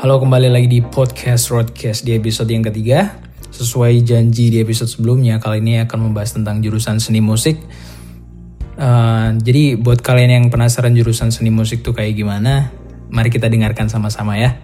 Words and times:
Halo 0.00 0.16
kembali 0.16 0.48
lagi 0.48 0.64
di 0.64 0.80
podcast 0.80 1.52
Roadcast 1.52 2.08
di 2.08 2.16
episode 2.16 2.48
yang 2.48 2.64
ketiga. 2.64 3.20
Sesuai 3.52 4.00
janji 4.00 4.48
di 4.48 4.56
episode 4.56 4.88
sebelumnya, 4.88 5.36
kali 5.36 5.60
ini 5.60 5.76
akan 5.84 6.08
membahas 6.08 6.40
tentang 6.40 6.64
jurusan 6.64 6.96
seni 6.96 7.20
musik. 7.20 7.60
Uh, 8.80 9.36
jadi 9.44 9.76
buat 9.76 10.00
kalian 10.00 10.40
yang 10.40 10.46
penasaran 10.48 10.96
jurusan 10.96 11.28
seni 11.28 11.52
musik 11.52 11.84
tuh 11.84 11.92
kayak 11.92 12.16
gimana, 12.16 12.72
mari 13.12 13.28
kita 13.28 13.52
dengarkan 13.52 13.92
sama-sama 13.92 14.40
ya. 14.40 14.56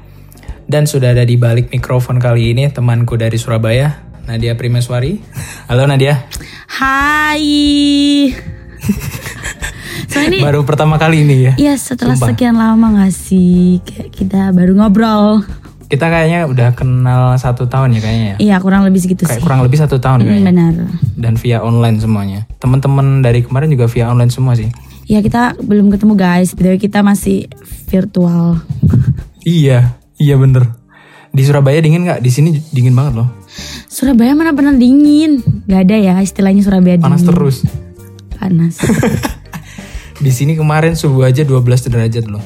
Dan 0.64 0.88
sudah 0.88 1.12
ada 1.12 1.29
di 1.29 1.36
balik 1.36 1.68
mikrofon 1.68 2.16
kali 2.16 2.57
ini 2.57 2.72
temanku 2.72 3.21
dari 3.21 3.36
Surabaya, 3.36 4.08
Nadia 4.25 4.57
Primeswari. 4.57 5.21
Halo 5.68 5.84
Nadia. 5.84 6.32
Hai. 6.80 7.44
ini 10.22 10.38
baru 10.40 10.61
pertama 10.62 10.96
kali 10.96 11.22
ini 11.22 11.36
ya. 11.43 11.52
Iya 11.56 11.75
setelah 11.75 12.14
Sumpah. 12.14 12.29
sekian 12.30 12.54
lama 12.54 12.86
gak 12.96 13.12
sih 13.12 13.79
kayak 13.80 14.08
kita 14.11 14.40
baru 14.50 14.72
ngobrol. 14.74 15.44
Kita 15.86 16.07
kayaknya 16.07 16.44
udah 16.44 16.68
kenal 16.72 17.36
satu 17.36 17.64
tahun 17.64 17.94
ya 17.94 18.00
kayaknya 18.00 18.26
ya. 18.26 18.36
Iya 18.38 18.57
kurang 18.58 18.82
lebih 18.82 18.98
segitu 18.98 19.22
Kayak 19.22 19.38
sih. 19.38 19.43
kurang 19.43 19.60
lebih 19.60 19.79
satu 19.79 19.96
tahun 19.96 20.18
Hmm, 20.18 20.26
kayaknya. 20.26 20.46
benar. 20.48 20.74
Dan 21.14 21.34
via 21.36 21.58
online 21.60 21.96
semuanya. 21.96 22.40
Teman-teman 22.57 23.21
dari 23.21 23.40
kemarin 23.40 23.71
juga 23.71 23.86
via 23.86 24.07
online 24.07 24.29
semua 24.29 24.52
sih. 24.52 24.66
Ya 25.07 25.22
kita 25.22 25.54
belum 25.57 25.88
ketemu 25.88 26.18
guys. 26.18 26.50
Btw 26.52 26.74
kita 26.80 26.98
masih 27.00 27.46
virtual. 27.86 28.58
Iya, 29.40 29.94
iya 30.16 30.35
bener. 30.35 30.74
Di 31.30 31.44
Surabaya 31.44 31.79
dingin 31.79 32.02
nggak? 32.02 32.19
Di 32.19 32.30
sini 32.30 32.58
dingin 32.66 32.91
banget 32.91 33.22
loh. 33.22 33.28
Surabaya 33.86 34.34
mana 34.34 34.50
pernah 34.50 34.74
dingin? 34.74 35.38
Gak 35.64 35.86
ada 35.86 35.96
ya 35.96 36.14
istilahnya 36.19 36.60
Surabaya 36.60 36.98
Panas 36.98 37.22
dingin. 37.22 37.30
terus. 37.30 37.56
Panas. 38.33 38.74
Di 40.16 40.33
sini 40.33 40.56
kemarin 40.56 40.97
subuh 40.97 41.28
aja 41.28 41.44
12 41.44 41.92
derajat 41.92 42.24
loh. 42.24 42.41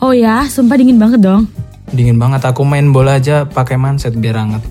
oh 0.00 0.16
ya, 0.16 0.48
sumpah 0.48 0.80
dingin 0.80 0.96
banget 0.96 1.20
dong. 1.20 1.44
Dingin 1.92 2.16
banget. 2.16 2.40
Aku 2.48 2.64
main 2.64 2.88
bola 2.94 3.20
aja 3.20 3.44
pakai 3.44 3.76
manset 3.76 4.16
biar 4.16 4.40
hangat. 4.40 4.64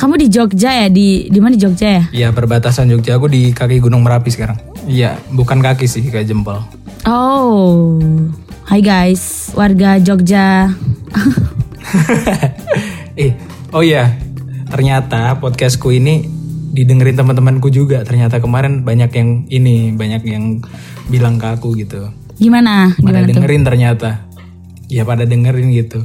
Kamu 0.00 0.16
di 0.16 0.32
Jogja 0.32 0.72
ya? 0.72 0.88
Di 0.88 1.28
di 1.28 1.38
mana 1.44 1.52
di 1.52 1.60
Jogja 1.60 2.00
ya? 2.00 2.02
Iya, 2.08 2.28
perbatasan 2.32 2.88
Jogja. 2.88 3.20
Aku 3.20 3.28
di 3.28 3.52
kaki 3.52 3.84
Gunung 3.84 4.00
Merapi 4.00 4.32
sekarang. 4.32 4.56
Iya, 4.88 5.20
bukan 5.36 5.60
kaki 5.60 5.84
sih, 5.84 6.00
kayak 6.08 6.32
jempol. 6.32 6.64
Oh. 7.04 8.00
Hai 8.64 8.80
guys, 8.80 9.52
warga 9.52 10.00
Jogja. 10.00 10.72
eh, 13.20 13.36
oh 13.76 13.84
iya. 13.84 14.16
Ternyata 14.70 15.36
podcastku 15.36 15.92
ini 15.92 16.39
didengerin 16.70 17.14
teman-temanku 17.14 17.68
juga. 17.68 18.02
Ternyata 18.02 18.38
kemarin 18.38 18.82
banyak 18.82 19.10
yang 19.10 19.28
ini, 19.46 19.90
banyak 19.92 20.22
yang 20.24 20.62
bilang 21.06 21.36
ke 21.36 21.46
aku 21.50 21.74
gitu. 21.74 22.08
Gimana? 22.34 22.94
pada 22.96 22.96
Gimana 22.96 23.18
tuh? 23.20 23.30
dengerin 23.36 23.62
ternyata 23.62 24.10
ya 24.88 25.04
pada 25.04 25.22
dengerin 25.22 25.70
gitu 25.70 26.02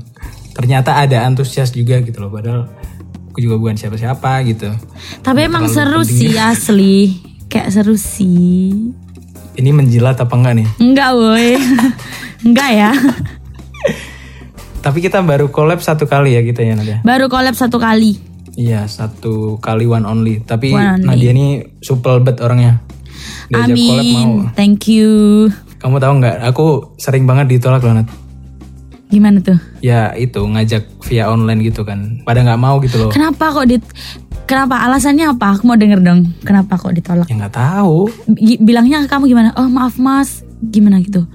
ternyata 0.51 0.99
ada 0.99 1.23
antusias 1.23 1.71
juga 1.71 1.99
gitu 1.99 2.19
loh 2.19 2.29
padahal 2.29 2.67
aku 3.31 3.39
juga 3.39 3.55
bukan 3.55 3.73
siapa-siapa 3.73 4.43
gitu 4.45 4.67
Tapi 5.19 5.47
emang 5.47 5.65
seru 5.65 6.03
sih 6.03 6.35
asli. 6.35 7.17
Kayak 7.47 7.71
seru 7.71 7.95
sih. 7.95 8.91
ini 9.55 9.69
menjilat 9.71 10.19
apa 10.19 10.29
enggak 10.31 10.53
nih 10.55 10.67
Enggak 10.77 11.09
woi. 11.15 11.55
Enggak 12.45 12.69
ya. 12.69 12.91
tapi 14.79 15.01
kita 15.01 15.17
baru 15.19 15.49
collab 15.49 15.81
satu 15.81 16.05
kali 16.05 16.35
ya 16.35 16.41
kita 16.41 16.61
ya 16.61 16.75
Nadia 16.75 16.97
Baru 17.01 17.25
collab 17.25 17.55
satu 17.55 17.81
kali. 17.81 18.19
Iya 18.55 18.83
satu 18.85 19.59
kali 19.59 19.85
one 19.85 20.03
only 20.03 20.39
tapi 20.39 20.71
One 20.71 20.99
only. 20.99 21.07
Nadia 21.07 21.31
ini 21.31 21.47
supel 21.79 22.19
bet 22.19 22.39
orangnya 22.39 22.79
diajak 23.47 23.75
collab 23.75 24.05
mau 24.05 24.23
Amin. 24.25 24.29
Thank 24.53 24.89
you. 24.89 25.11
kamu 25.77 25.99
tahu 25.99 26.13
nggak 26.17 26.35
aku 26.43 26.67
sering 26.95 27.23
banget 27.23 27.51
ditolak 27.51 27.79
loh 27.79 27.93
Nat 27.93 28.09
Gimana 29.05 29.37
tuh? 29.37 29.55
ya 29.79 30.17
itu 30.17 30.41
ngajak 30.41 30.81
via 31.05 31.29
online 31.29 31.61
gitu 31.61 31.85
kan 31.85 32.25
pada 32.25 32.41
nggak 32.41 32.57
mau 32.57 32.81
gitu 32.81 32.97
loh 32.97 33.09
Kenapa 33.13 33.53
kok 33.53 33.67
di 33.67 33.77
Kenapa 34.45 34.77
alasannya 34.77 35.25
apa? 35.25 35.57
Aku 35.57 35.65
mau 35.65 35.73
denger 35.73 36.05
dong. 36.05 36.29
Kenapa 36.45 36.77
kok 36.77 36.93
ditolak? 36.93 37.25
ya 37.25 37.33
nggak 37.33 37.57
tahu 37.57 38.05
Bilangnya 38.61 39.01
ke 39.01 39.09
kamu 39.09 39.25
gimana? 39.25 39.49
Oh 39.57 39.65
maaf 39.65 39.97
mas, 39.97 40.45
gimana 40.61 41.01
gitu? 41.01 41.25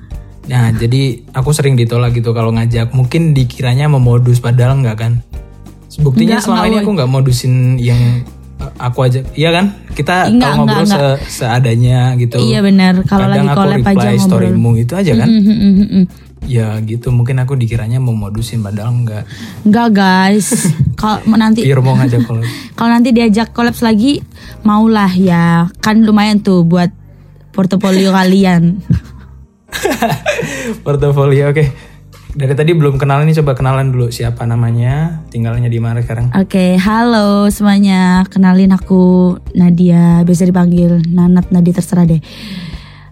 Nah, 0.46 0.70
jadi 0.70 1.26
aku 1.34 1.50
sering 1.50 1.74
ditolak 1.74 2.14
gitu 2.14 2.30
kalau 2.30 2.54
ngajak. 2.54 2.94
Mungkin 2.94 3.34
dikiranya 3.34 3.90
memodus 3.90 4.38
padahal 4.38 4.78
enggak 4.78 4.96
kan. 5.02 5.12
Buktinya 5.98 6.38
Enggak, 6.38 6.46
selama 6.46 6.62
enggak, 6.62 6.70
ini 6.70 6.76
aku 6.78 6.90
nggak 6.94 7.10
modusin 7.10 7.54
yang 7.82 8.02
uh, 8.62 8.70
aku 8.78 8.98
ajak. 9.10 9.26
Iya 9.34 9.50
kan? 9.50 9.66
Kita 9.90 10.30
Enggak, 10.30 10.54
kalau 10.54 10.62
ngobrol 10.62 10.84
enggak, 10.86 11.18
se- 11.26 11.42
seadanya 11.42 12.14
gitu. 12.14 12.38
Iya 12.38 12.62
benar. 12.62 12.94
Kalau 13.02 13.26
lagi 13.26 13.48
collab 13.50 13.82
aja 13.82 14.08
ngobrol. 14.14 14.22
storymu 14.22 14.70
itu 14.78 14.92
aja 14.94 15.12
kan. 15.18 15.26
Mm. 15.26 16.06
Ya 16.46 16.72
gitu, 16.80 17.12
mungkin 17.12 17.36
aku 17.42 17.52
dikiranya 17.58 17.98
mau 17.98 18.14
modusin 18.14 18.62
padahal 18.62 18.94
enggak. 18.94 19.26
Enggak 19.66 19.88
guys. 19.98 20.70
Kalau 21.00 21.18
nanti 21.34 21.64
mau 21.80 21.96
ngajak 21.96 22.28
kalau 22.28 22.44
kalau 22.76 22.90
nanti 22.92 23.08
diajak 23.10 23.56
kolaps 23.56 23.80
lagi, 23.80 24.20
maulah 24.62 25.08
ya. 25.10 25.72
Kan 25.80 26.04
lumayan 26.04 26.44
tuh 26.44 26.62
buat 26.62 26.92
portofolio 27.56 28.12
kalian. 28.12 28.84
portofolio 30.84 31.50
oke. 31.50 31.89
Dari 32.30 32.54
tadi 32.54 32.70
belum 32.78 32.94
kenal 32.94 33.26
nih 33.26 33.42
coba 33.42 33.58
kenalan 33.58 33.90
dulu 33.90 34.06
siapa 34.14 34.46
namanya, 34.46 35.18
tinggalnya 35.34 35.66
di 35.66 35.82
mana 35.82 35.98
sekarang. 35.98 36.30
Oke, 36.38 36.78
halo 36.78 37.50
semuanya. 37.50 38.22
Kenalin 38.30 38.70
aku 38.70 39.34
Nadia, 39.58 40.22
biasa 40.22 40.46
dipanggil 40.46 41.02
Nanat 41.10 41.50
Nadia 41.50 41.74
terserah 41.74 42.06
deh. 42.06 42.22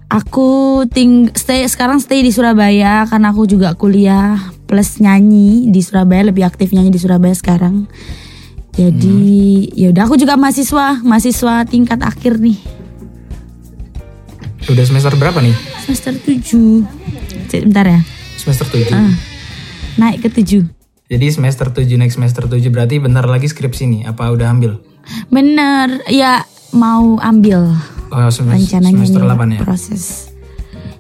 Aku 0.09 0.83
ting 0.87 1.35
stay 1.35 1.67
sekarang 1.67 1.99
stay 1.99 2.23
di 2.23 2.31
Surabaya 2.31 3.05
karena 3.11 3.35
aku 3.35 3.45
juga 3.45 3.75
kuliah 3.75 4.39
plus 4.71 5.03
nyanyi 5.03 5.67
di 5.69 5.83
Surabaya, 5.83 6.31
lebih 6.31 6.47
aktif 6.47 6.71
nyanyi 6.71 6.95
di 6.95 7.03
Surabaya 7.03 7.35
sekarang. 7.35 7.91
Jadi 8.79 9.67
ya 9.75 9.91
udah 9.91 10.07
aku 10.07 10.15
juga 10.15 10.39
mahasiswa, 10.39 11.03
mahasiswa 11.03 11.67
tingkat 11.67 11.99
akhir 12.07 12.39
nih. 12.39 12.57
Udah 14.71 14.85
semester 14.87 15.19
berapa 15.19 15.43
nih? 15.43 15.59
Semester 15.83 16.15
7. 16.15 17.67
Bentar 17.67 17.85
ya. 17.89 18.01
Semester 18.39 18.67
7. 18.71 18.95
Ah, 18.95 19.11
naik 19.99 20.23
ke 20.23 20.31
7. 20.31 20.63
Jadi 21.09 21.27
semester 21.29 21.67
7 21.69 21.89
next 21.97 22.15
semester 22.15 22.45
7 22.47 22.63
berarti 22.69 23.01
bentar 23.01 23.25
lagi 23.25 23.49
skripsi 23.49 23.85
nih. 23.89 24.03
Apa 24.07 24.31
udah 24.31 24.53
ambil? 24.53 24.79
Bener, 25.27 26.05
ya 26.07 26.45
mau 26.71 27.17
ambil 27.19 27.73
Oh, 28.09 28.29
semester, 28.29 28.57
rencananya 28.79 29.05
semester 29.05 29.21
ini 29.21 29.29
8 29.29 29.57
ya. 29.57 29.61
proses. 29.61 30.05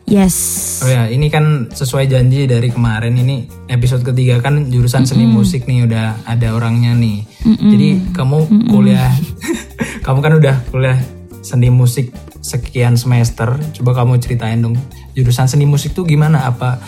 Yes. 0.09 0.37
Oh 0.81 0.88
ya, 0.88 1.04
ini 1.06 1.28
kan 1.28 1.69
sesuai 1.69 2.09
janji 2.09 2.49
dari 2.49 2.72
kemarin 2.72 3.12
ini 3.12 3.44
episode 3.69 4.00
ketiga 4.00 4.41
kan 4.41 4.72
jurusan 4.72 5.05
seni 5.05 5.28
musik 5.28 5.69
nih 5.69 5.84
udah 5.84 6.25
ada 6.25 6.56
orangnya 6.56 6.97
nih. 6.97 7.28
Jadi 7.44 8.16
kamu 8.16 8.72
kuliah, 8.72 9.12
kamu 10.09 10.19
kan 10.25 10.32
udah 10.41 10.56
kuliah 10.72 10.97
seni 11.44 11.69
musik 11.69 12.09
sekian 12.41 12.97
semester. 12.97 13.53
Coba 13.76 13.93
kamu 13.94 14.16
ceritain 14.16 14.65
dong 14.65 14.81
jurusan 15.12 15.44
seni 15.44 15.69
musik 15.69 15.93
tuh 15.93 16.09
gimana? 16.09 16.49
Apa 16.49 16.81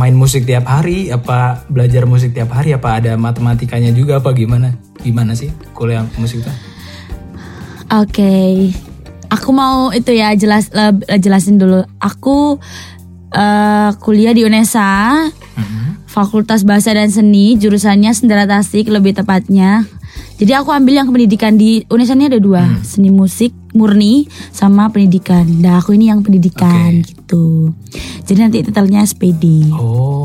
main 0.00 0.16
musik 0.16 0.48
tiap 0.48 0.64
hari? 0.64 1.12
Apa 1.12 1.68
belajar 1.68 2.08
musik 2.08 2.32
tiap 2.32 2.56
hari? 2.56 2.72
Apa 2.72 2.96
ada 2.96 3.12
matematikanya 3.20 3.92
juga? 3.92 4.16
Apa 4.16 4.32
gimana? 4.32 4.72
Gimana 5.04 5.36
sih 5.36 5.52
kuliah 5.76 6.08
musik 6.16 6.40
itu? 6.40 6.52
Oke, 7.92 8.72
aku 9.28 9.52
mau 9.52 9.92
itu 9.92 10.16
ya 10.16 10.32
jelas 10.32 10.72
eh, 10.72 11.20
jelasin 11.20 11.60
dulu. 11.60 11.84
Aku 12.00 12.56
eh, 13.36 13.90
kuliah 14.00 14.32
di 14.32 14.48
UNESA, 14.48 15.28
Fakultas 16.08 16.64
Bahasa 16.64 16.96
dan 16.96 17.12
Seni, 17.12 17.60
jurusannya 17.60 18.16
sendera 18.16 18.48
tasik 18.48 18.88
lebih 18.88 19.20
tepatnya. 19.20 19.84
Jadi 20.40 20.56
aku 20.56 20.72
ambil 20.72 21.04
yang 21.04 21.12
pendidikan 21.12 21.60
di 21.60 21.84
UNESA 21.92 22.16
ini 22.16 22.32
ada 22.32 22.40
dua, 22.40 22.64
seni 22.80 23.12
musik 23.12 23.52
murni 23.76 24.24
sama 24.56 24.88
pendidikan. 24.88 25.44
Nah 25.44 25.84
aku 25.84 25.92
ini 25.92 26.08
yang 26.08 26.24
pendidikan 26.24 27.04
gitu. 27.04 27.76
Jadi 28.24 28.38
nanti 28.40 28.64
titelnya 28.64 29.04
SPD. 29.04 29.68
Oh, 29.76 30.24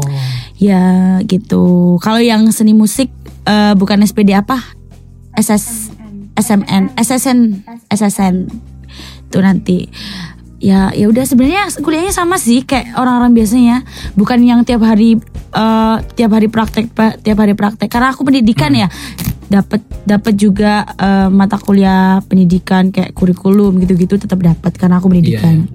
Ya 0.55 1.19
gitu. 1.27 1.99
Kalau 1.99 2.23
yang 2.23 2.47
seni 2.55 2.71
musik 2.71 3.11
eh, 3.43 3.75
bukan 3.75 4.07
SPD 4.07 4.31
apa? 4.31 4.63
SS 5.35 5.91
SMN, 6.39 6.95
SSN, 6.95 7.67
SSN 7.91 8.47
itu 9.27 9.37
nanti. 9.43 9.91
Ya 10.63 10.95
ya 10.95 11.11
udah 11.11 11.27
sebenarnya 11.27 11.67
kuliahnya 11.83 12.15
sama 12.15 12.39
sih 12.39 12.63
kayak 12.63 12.95
orang-orang 12.95 13.35
biasanya. 13.35 13.83
Bukan 14.15 14.39
yang 14.47 14.63
tiap 14.63 14.79
hari 14.79 15.19
eh, 15.51 15.97
tiap 16.15 16.31
hari 16.31 16.47
praktek 16.47 16.95
Pak, 16.95 17.19
tiap 17.19 17.35
hari 17.43 17.51
praktek. 17.51 17.91
Karena 17.91 18.15
aku 18.15 18.23
pendidikan 18.23 18.71
ya 18.71 18.87
dapat 19.45 19.77
dapat 20.03 20.33
juga 20.33 20.83
eh, 20.91 21.29
mata 21.29 21.55
kuliah 21.55 22.17
pendidikan 22.21 22.89
kayak 22.89 23.13
kurikulum 23.13 23.77
gitu-gitu 23.77 24.17
tetap 24.17 24.39
dapat 24.39 24.73
karena 24.73 24.97
aku 24.97 25.07
pendidikan 25.07 25.69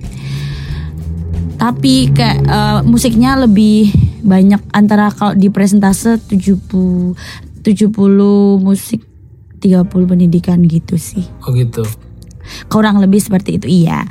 tapi 1.54 2.08
kayak 2.10 2.38
eh, 2.40 2.80
musiknya 2.82 3.36
lebih 3.36 3.92
banyak 4.20 4.60
antara 4.70 5.12
kalau 5.12 5.32
di 5.32 5.48
presentase 5.48 6.16
70 6.18 7.14
70 7.60 7.92
musik 8.58 9.04
30 9.60 9.84
pendidikan 9.84 10.56
gitu 10.64 10.96
sih. 10.96 11.20
oh 11.44 11.52
gitu. 11.52 11.84
Kurang 12.66 12.96
lebih 12.96 13.20
seperti 13.20 13.60
itu 13.60 13.84
iya. 13.84 14.08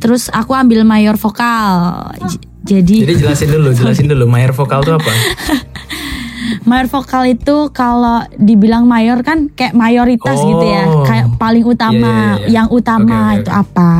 Terus 0.00 0.32
aku 0.32 0.56
ambil 0.56 0.88
mayor 0.88 1.20
vokal. 1.20 2.08
J- 2.24 2.40
Jadi 2.60 3.04
Jadi 3.04 3.14
jelasin 3.20 3.48
dulu, 3.50 3.68
jelasin 3.72 4.08
dulu 4.08 4.24
mayor 4.24 4.52
vokal 4.52 4.80
itu 4.80 4.92
apa? 4.92 5.12
mayor 6.62 6.86
vokal 6.86 7.22
itu 7.26 7.70
kalau 7.70 8.20
dibilang 8.34 8.84
mayor 8.84 9.20
kan 9.20 9.50
kayak 9.50 9.72
mayoritas 9.72 10.36
gitu 10.36 10.64
ya, 10.64 10.84
Oh. 10.84 11.02
kayak 11.02 11.36
paling 11.36 11.62
utama, 11.62 11.96
Iya, 11.96 12.10
iya, 12.10 12.40
iya. 12.40 12.48
yang 12.52 12.68
utama 12.68 13.18
oke, 13.30 13.38
itu 13.38 13.50
oke. 13.50 13.60
apa? 13.60 13.90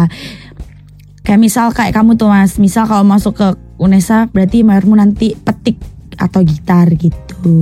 Kayak 1.20 1.40
misal 1.40 1.66
kayak 1.70 1.92
kamu 1.92 2.14
tuh 2.14 2.26
mas, 2.26 2.56
misal 2.56 2.84
kalau 2.84 3.02
masuk 3.02 3.34
ke 3.34 3.46
UNESA 3.76 4.28
berarti 4.28 4.60
mayormu 4.60 4.94
nanti 4.94 5.32
petik 5.34 5.76
atau 6.16 6.40
gitar 6.40 6.88
gitu. 6.90 7.54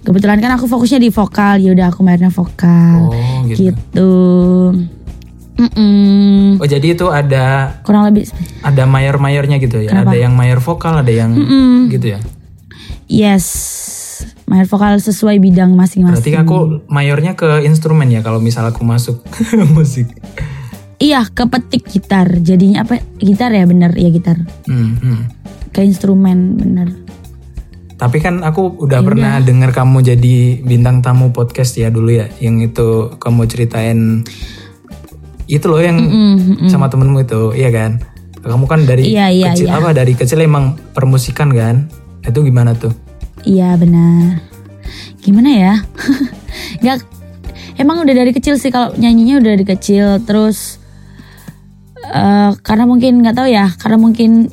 Kebetulan 0.00 0.38
kan 0.38 0.56
aku 0.56 0.64
fokusnya 0.66 0.98
di 0.98 1.10
vokal, 1.10 1.60
ya 1.60 1.70
udah 1.70 1.86
aku 1.90 2.00
mayornya 2.00 2.30
vokal, 2.30 3.12
Oh 3.12 3.44
gitu. 3.44 3.70
gitu. 3.70 4.12
Mm-mm. 5.58 6.62
Oh 6.62 6.68
jadi 6.70 6.94
itu 6.94 7.10
ada 7.10 7.76
Kurang 7.82 8.06
lebih, 8.06 8.30
ada 8.62 8.86
mayor-mayornya 8.86 9.58
gitu 9.58 9.82
ya. 9.82 9.90
Kenapa? 9.90 10.14
Ada 10.14 10.18
yang 10.22 10.32
mayor 10.32 10.62
vokal, 10.62 11.02
ada 11.02 11.10
yang 11.10 11.34
Mm-mm. 11.34 11.90
gitu 11.90 12.14
ya. 12.14 12.22
Yes, 13.08 13.44
mayor 14.44 14.68
vokal 14.68 15.00
sesuai 15.00 15.40
bidang 15.40 15.74
masing-masing. 15.74 16.20
Berarti 16.20 16.32
aku 16.38 16.84
mayornya 16.92 17.34
ke 17.34 17.64
instrumen 17.64 18.12
ya 18.12 18.20
kalau 18.20 18.38
misal 18.38 18.68
aku 18.68 18.84
masuk 18.84 19.24
musik. 19.76 20.08
Iya, 20.98 21.24
kepetik 21.30 21.86
gitar. 21.86 22.26
Jadinya 22.42 22.82
apa? 22.82 22.98
Gitar 23.22 23.54
ya, 23.54 23.64
bener 23.64 23.94
ya 23.94 24.10
gitar. 24.10 24.38
Hmm, 24.66 24.98
hmm. 24.98 25.20
Ke 25.70 25.86
instrumen 25.86 26.58
bener. 26.58 26.90
Tapi 27.98 28.22
kan 28.22 28.46
aku 28.46 28.78
Ya 28.78 28.82
udah 28.86 29.00
pernah 29.02 29.34
dengar 29.42 29.74
kamu 29.74 30.06
jadi 30.06 30.62
bintang 30.62 31.02
tamu 31.02 31.34
podcast 31.34 31.74
ya 31.74 31.90
dulu 31.90 32.14
ya, 32.14 32.30
yang 32.38 32.62
itu 32.62 33.14
kamu 33.18 33.50
ceritain 33.50 34.22
itu 35.48 35.66
loh 35.66 35.80
yang 35.82 35.98
Mm, 35.98 36.66
mm. 36.66 36.70
sama 36.70 36.86
temenmu 36.92 37.24
itu, 37.26 37.56
iya 37.58 37.74
kan? 37.74 37.98
Kamu 38.38 38.70
kan 38.70 38.86
dari 38.86 39.10
Iya, 39.10 39.26
iya, 39.34 39.46
kecil 39.50 39.66
iya. 39.66 39.82
apa 39.82 39.90
dari 39.90 40.14
kecil 40.14 40.38
emang 40.46 40.78
permusikan 40.94 41.50
kan? 41.50 41.90
Itu 42.28 42.44
gimana 42.44 42.76
tuh? 42.76 42.92
Iya 43.42 43.74
benar. 43.74 44.44
Gimana 45.18 45.48
ya? 45.48 45.74
Gak, 46.84 47.02
emang 47.76 48.04
udah 48.04 48.14
dari 48.14 48.30
kecil 48.30 48.54
sih 48.54 48.68
kalau 48.68 48.92
nyanyinya 48.94 49.40
udah 49.40 49.50
dari 49.56 49.66
kecil. 49.66 50.20
Terus 50.22 50.76
eh 51.98 52.52
karena 52.62 52.84
mungkin 52.84 53.20
nggak 53.20 53.36
tahu 53.36 53.48
ya, 53.48 53.68
karena 53.74 53.96
mungkin 53.96 54.48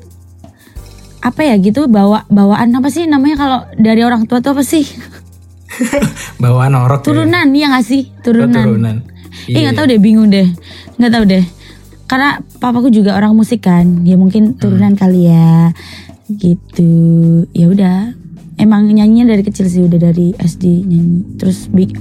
apa 1.19 1.41
ya 1.41 1.57
gitu 1.57 1.89
bawa 1.89 2.21
bawaan 2.27 2.69
apa 2.71 2.87
sih 2.87 3.09
namanya 3.09 3.35
kalau 3.35 3.59
dari 3.73 4.05
orang 4.05 4.29
tua 4.29 4.45
tuh 4.45 4.53
apa 4.53 4.61
sih 4.61 4.85
Bawaan 6.43 6.77
orok 6.77 7.01
ya? 7.01 7.05
turunan 7.09 7.47
ya 7.49 7.65
nggak 7.73 7.81
sih 7.81 8.13
Oh, 8.13 8.21
turunan. 8.21 8.61
turunan. 8.61 8.95
Ih 9.49 9.65
nggak 9.65 9.73
tahu 9.73 9.89
deh 9.89 9.97
bingung 9.97 10.29
deh 10.29 10.45
nggak 11.01 11.09
tahu 11.09 11.25
deh 11.25 11.41
karena 12.05 12.37
papaku 12.61 12.93
juga 12.93 13.17
orang 13.17 13.33
musik 13.33 13.65
kan 13.65 14.05
ya 14.05 14.13
mungkin 14.15 14.53
turunan 14.53 14.93
kali 14.93 15.25
ya 15.25 15.73
gitu 16.29 16.91
ya 17.53 17.69
udah 17.69 17.97
emang 18.57 18.89
nyanyinya 18.89 19.35
dari 19.35 19.43
kecil 19.45 19.69
sih 19.69 19.85
udah 19.85 19.99
dari 19.99 20.33
SD 20.37 20.87
nyanyi 20.87 21.37
terus 21.37 21.69
big, 21.69 21.93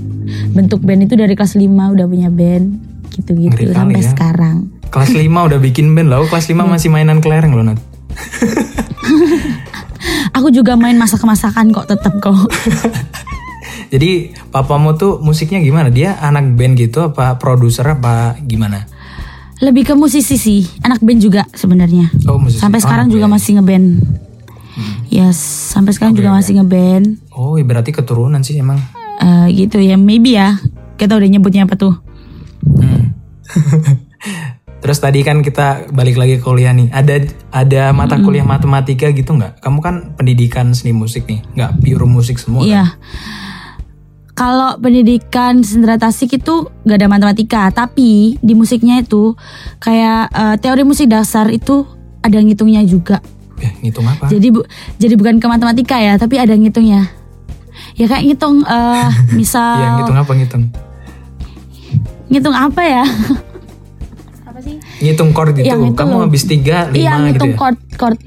bentuk 0.56 0.81
band 0.81 1.05
itu 1.05 1.15
dari 1.19 1.37
kelas 1.37 1.59
5 1.59 1.69
udah 1.69 2.06
punya 2.09 2.31
band 2.32 2.67
gitu-gitu 3.15 3.71
sampai 3.71 4.03
ya. 4.03 4.11
sekarang 4.11 4.56
Kelas 4.94 5.11
5 5.11 5.26
udah 5.26 5.59
bikin 5.59 5.91
band 5.91 6.06
loh, 6.06 6.23
kelas 6.31 6.47
5 6.47 6.71
masih 6.71 6.87
mainan 6.87 7.19
kelereng 7.19 7.50
loh 7.50 7.67
Nat. 7.67 7.82
aku 10.38 10.55
juga 10.55 10.79
main 10.79 10.94
masak-masakan 10.94 11.75
kok 11.75 11.91
tetap 11.91 12.15
kok 12.23 12.37
Jadi 13.94 14.35
papamu 14.50 14.99
tuh 14.99 15.23
musiknya 15.23 15.62
gimana? 15.62 15.87
Dia 15.87 16.19
anak 16.19 16.59
band 16.59 16.75
gitu 16.75 17.15
apa 17.15 17.38
produser 17.38 17.87
apa 17.87 18.35
gimana? 18.43 18.91
Lebih 19.56 19.85
ke 19.85 19.95
musisi 19.95 20.35
sih 20.35 20.62
anak 20.81 20.99
band 20.99 21.21
juga 21.21 21.43
sebenarnya 21.51 22.11
Oh 22.25 22.37
musisi. 22.37 22.59
sampai 22.59 22.79
Oh, 22.79 22.83
sekarang 22.83 23.06
anak 23.06 23.15
juga 23.15 23.27
band. 23.27 23.35
masih 23.35 23.51
ngeband 23.55 23.87
yes 25.09 25.39
sampai 25.71 25.93
sekarang 25.93 26.15
juga 26.15 26.31
masih 26.33 26.53
ngeband 26.56 27.06
Oh 27.31 27.55
ya 27.55 27.62
berarti 27.62 27.91
keturunan 27.91 28.41
sih 28.41 28.56
emang. 28.56 28.79
Eh, 29.17 29.47
gitu 29.56 29.79
ya 29.79 29.95
maybe 29.95 30.35
ya 30.35 30.59
kita 30.95 31.15
udah 31.15 31.29
nyebutnya 31.29 31.65
apa 31.65 31.75
tuh 31.75 31.95
Hmm. 32.65 33.12
Terus 34.81 34.99
tadi 34.99 35.21
kan 35.21 35.41
kita 35.41 35.89
balik 35.91 36.17
lagi 36.17 36.37
ke 36.37 36.43
kuliah 36.43 36.69
nih. 36.71 36.89
Ada 36.89 37.25
ada 37.51 37.83
mata 37.91 38.17
kuliah 38.19 38.41
matematika 38.43 39.09
gitu 39.09 39.33
nggak? 39.33 39.61
Kamu 39.61 39.81
kan 39.81 40.12
pendidikan 40.12 40.73
seni 40.73 40.93
musik 40.93 41.25
nih, 41.25 41.41
nggak 41.51 41.81
pure 41.81 42.05
musik 42.05 42.37
semua. 42.37 42.65
kan? 42.65 42.93
Iya. 44.35 44.43
Kalau 44.43 44.71
pendidikan 44.77 45.63
sendera 45.63 45.95
tasik 45.95 46.35
itu 46.35 46.67
gak 46.83 46.99
ada 46.99 47.07
matematika, 47.07 47.71
tapi 47.71 48.35
di 48.43 48.53
musiknya 48.53 48.99
itu 48.99 49.39
kayak 49.79 50.27
eh, 50.29 50.57
teori 50.59 50.83
musik 50.83 51.07
dasar 51.07 51.47
itu 51.49 51.87
ada 52.19 52.43
ngitungnya 52.43 52.83
juga. 52.83 53.23
Eh, 53.63 53.71
ngitung 53.79 54.03
apa? 54.03 54.27
Jadi 54.27 54.51
bu, 54.51 54.67
jadi 54.99 55.15
bukan 55.15 55.39
ke 55.39 55.47
matematika 55.47 56.03
ya, 56.03 56.19
tapi 56.19 56.43
ada 56.43 56.51
ngitungnya. 56.51 57.07
Ya 57.95 58.11
kayak 58.11 58.27
ngitung 58.27 58.67
eh, 58.67 59.09
misal 59.39 59.79
Iya 59.79 59.89
ngitung 60.03 60.19
apa 60.19 60.33
ngitung? 60.35 60.65
ngitung 62.27 62.57
apa 62.59 62.83
ya? 62.83 63.05
Ngitung 64.99 65.31
chord 65.31 65.55
gitu. 65.55 65.67
Yang 65.67 65.95
itu 65.95 65.99
Kamu 65.99 66.17
habis 66.27 66.43
tiga 66.43 66.91
lima 66.91 66.99
Iya 66.99 67.13
gitu 67.15 67.23
ngitung 67.23 67.53
ya? 67.53 67.59
chord 67.59 67.79
chord 67.95 68.19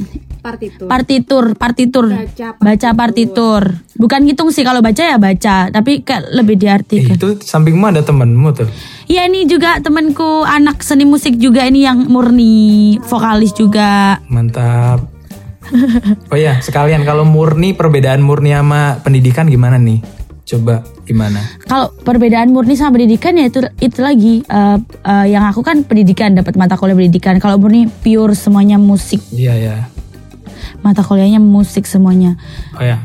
partitur. 0.48 0.86
partitur 0.88 1.46
partitur 1.54 2.06
Baca 2.08 2.48
baca 2.58 2.90
partitur. 2.94 3.62
Bukan 3.94 4.20
ngitung 4.24 4.50
sih 4.50 4.62
kalau 4.62 4.80
baca 4.80 5.04
ya 5.04 5.18
baca, 5.18 5.68
tapi 5.68 6.00
kayak 6.02 6.32
lebih 6.32 6.56
Eh, 6.56 6.62
diartikan. 6.62 7.16
itu 7.16 7.30
sampingmu 7.42 7.86
ada 7.88 8.02
temenmu 8.02 8.50
tuh. 8.54 8.70
Iya 9.06 9.26
ini 9.26 9.44
juga 9.44 9.80
temanku 9.80 10.44
anak 10.44 10.80
seni 10.80 11.04
musik 11.04 11.36
juga 11.36 11.64
ini 11.64 11.82
yang 11.82 12.06
murni 12.06 12.56
vokalis 13.04 13.52
juga. 13.52 14.22
Mantap. 14.28 15.04
Oh 16.30 16.38
ya, 16.38 16.60
sekalian 16.60 17.04
kalau 17.04 17.28
murni 17.28 17.76
perbedaan 17.76 18.24
murni 18.24 18.56
sama 18.56 19.02
pendidikan 19.02 19.48
gimana 19.48 19.76
nih? 19.76 20.00
Coba 20.48 20.80
gimana? 21.04 21.44
Kalau 21.68 21.92
perbedaan 21.92 22.56
murni 22.56 22.80
sama 22.80 22.96
pendidikan 22.96 23.36
ya 23.36 23.52
itu 23.52 23.60
itu 23.78 24.00
lagi 24.00 24.40
eh, 24.42 24.78
eh, 25.04 25.26
yang 25.28 25.44
aku 25.44 25.60
kan 25.60 25.84
pendidikan 25.84 26.32
dapat 26.32 26.56
mata 26.56 26.80
kuliah 26.80 26.96
pendidikan. 26.96 27.36
Kalau 27.36 27.60
murni 27.60 27.92
pure 27.92 28.32
semuanya 28.32 28.80
musik, 28.80 29.20
Iya 29.34 29.54
ya. 29.58 29.78
Mata 30.82 31.02
kuliahnya 31.02 31.38
musik 31.38 31.84
semuanya 31.84 32.38
Oh 32.74 32.84
ya. 32.84 33.02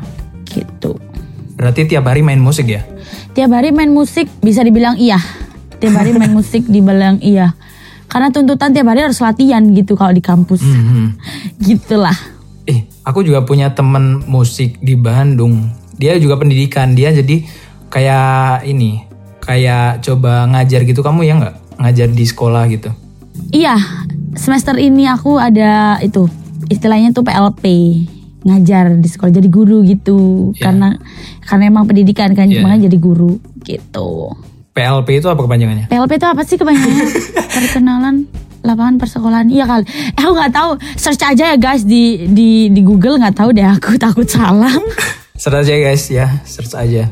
gitu. 0.46 1.00
Berarti 1.56 1.86
tiap 1.86 2.04
hari 2.04 2.20
main 2.20 2.40
musik 2.40 2.66
ya? 2.66 2.82
Tiap 3.32 3.52
hari 3.52 3.70
main 3.70 3.88
musik 3.88 4.28
bisa 4.40 4.60
dibilang 4.60 4.98
iya. 4.98 5.16
Tiap 5.78 5.94
hari 5.94 6.12
main 6.12 6.32
musik 6.32 6.66
dibilang 6.66 7.22
iya. 7.22 7.54
Karena 8.06 8.28
tuntutan 8.28 8.76
tiap 8.76 8.90
hari 8.90 9.06
harus 9.06 9.16
latihan 9.19 9.62
gitu 9.72 9.96
kalau 9.96 10.12
di 10.12 10.20
kampus. 10.20 10.60
Mhm. 10.60 11.17
Gitulah. 11.64 12.17
Eh, 12.69 12.84
aku 13.02 13.24
juga 13.24 13.43
punya 13.43 13.72
temen 13.72 14.20
musik 14.26 14.76
di 14.79 14.93
Bandung. 14.94 15.70
Dia 15.96 16.19
juga 16.20 16.36
pendidikan. 16.36 16.93
Dia 16.93 17.14
jadi 17.14 17.46
kayak 17.88 18.69
ini, 18.69 19.06
kayak 19.41 20.05
coba 20.05 20.44
ngajar 20.50 20.84
gitu. 20.84 21.00
Kamu 21.00 21.24
ya 21.24 21.41
nggak 21.41 21.55
ngajar 21.81 22.08
di 22.10 22.24
sekolah 22.26 22.69
gitu? 22.69 22.91
Iya, 23.48 23.76
semester 24.36 24.76
ini 24.76 25.08
aku 25.08 25.41
ada 25.41 25.96
itu 26.00 26.29
istilahnya 26.72 27.12
tuh 27.12 27.22
PLP 27.22 27.64
ngajar 28.43 28.98
di 28.98 29.06
sekolah 29.06 29.31
jadi 29.31 29.46
guru 29.46 29.86
gitu 29.86 30.50
Iya. 30.52 30.62
karena 30.67 30.88
karena 31.44 31.64
emang 31.69 31.84
pendidikan 31.86 32.32
kan 32.32 32.50
Iya. 32.50 32.58
makanya 32.60 32.91
jadi 32.91 32.98
guru 32.98 33.38
gitu. 33.62 34.34
PLP 34.72 35.20
itu 35.20 35.29
apa 35.29 35.38
kepanjangannya? 35.38 35.86
PLP 35.86 36.12
itu 36.17 36.26
apa 36.26 36.43
sih 36.43 36.56
kebanyakan? 36.56 37.06
Perkenalan 37.60 38.17
lapangan 38.62 38.94
persekolahan 38.96 39.46
iya 39.46 39.67
kali. 39.67 39.84
Eh, 39.84 40.17
aku 40.17 40.32
nggak 40.32 40.55
tahu 40.55 40.70
search 40.96 41.20
aja 41.20 41.52
ya 41.52 41.56
guys 41.56 41.84
di 41.84 42.24
di 42.26 42.67
di 42.67 42.81
Google 42.81 43.19
nggak 43.19 43.36
tahu 43.36 43.52
deh 43.52 43.62
aku 43.62 43.94
takut 43.94 44.24
salah. 44.24 44.72
Search 45.43 45.67
aja 45.67 45.75
guys 45.75 46.06
ya, 46.06 46.39
search 46.46 46.79
aja. 46.79 47.11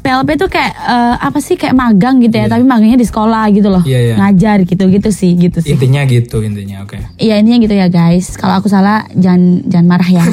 PLP 0.00 0.40
tuh 0.40 0.48
kayak 0.48 0.72
eh, 0.72 1.14
apa 1.20 1.44
sih 1.44 1.60
kayak 1.60 1.76
magang 1.76 2.24
gitu 2.24 2.40
ya 2.40 2.48
tapi 2.48 2.64
magangnya 2.64 2.96
di 2.96 3.04
sekolah 3.04 3.52
gitu 3.52 3.68
loh 3.68 3.84
Iya, 3.84 4.00
iya. 4.00 4.14
ngajar 4.16 4.64
gitu 4.64 4.88
gitu 4.88 5.12
sih 5.12 5.36
gitu 5.36 5.60
sih. 5.60 5.76
Intinya 5.76 6.08
gitu 6.08 6.40
intinya, 6.40 6.88
oke. 6.88 6.96
Iya 7.20 7.36
intinya 7.36 7.58
gitu 7.60 7.74
ya 7.76 7.92
guys. 7.92 8.40
Kalau 8.40 8.64
aku 8.64 8.72
salah 8.72 9.04
jangan 9.12 9.60
jangan 9.68 9.86
marah 9.92 10.08
ya. 10.08 10.24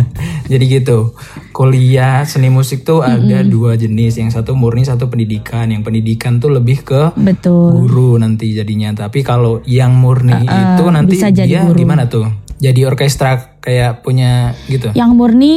Jadi 0.52 0.64
gitu, 0.78 1.18
kuliah 1.50 2.22
seni 2.22 2.54
musik 2.54 2.86
tuh 2.86 3.02
ada 3.02 3.42
dua 3.42 3.74
jenis. 3.74 4.22
Yang 4.22 4.38
satu 4.38 4.54
murni, 4.54 4.86
satu 4.86 5.10
pendidikan. 5.10 5.74
Yang 5.74 5.90
pendidikan 5.90 6.38
tuh 6.38 6.54
lebih 6.54 6.86
ke 6.86 7.18
Betul. 7.18 7.82
guru 7.82 8.14
nanti 8.22 8.54
jadinya. 8.54 8.94
Tapi 8.94 9.26
kalau 9.26 9.58
yang 9.66 9.98
murni 9.98 10.38
itu 10.46 10.84
nanti 10.86 11.18
bisa 11.18 11.34
jadi 11.34 11.50
dia 11.50 11.60
guru. 11.66 11.82
gimana 11.82 12.06
tuh? 12.06 12.30
Jadi 12.62 12.86
orkestra 12.86 13.58
kayak 13.58 14.06
punya 14.06 14.54
gitu. 14.70 14.94
Yang 14.94 15.10
murni 15.18 15.54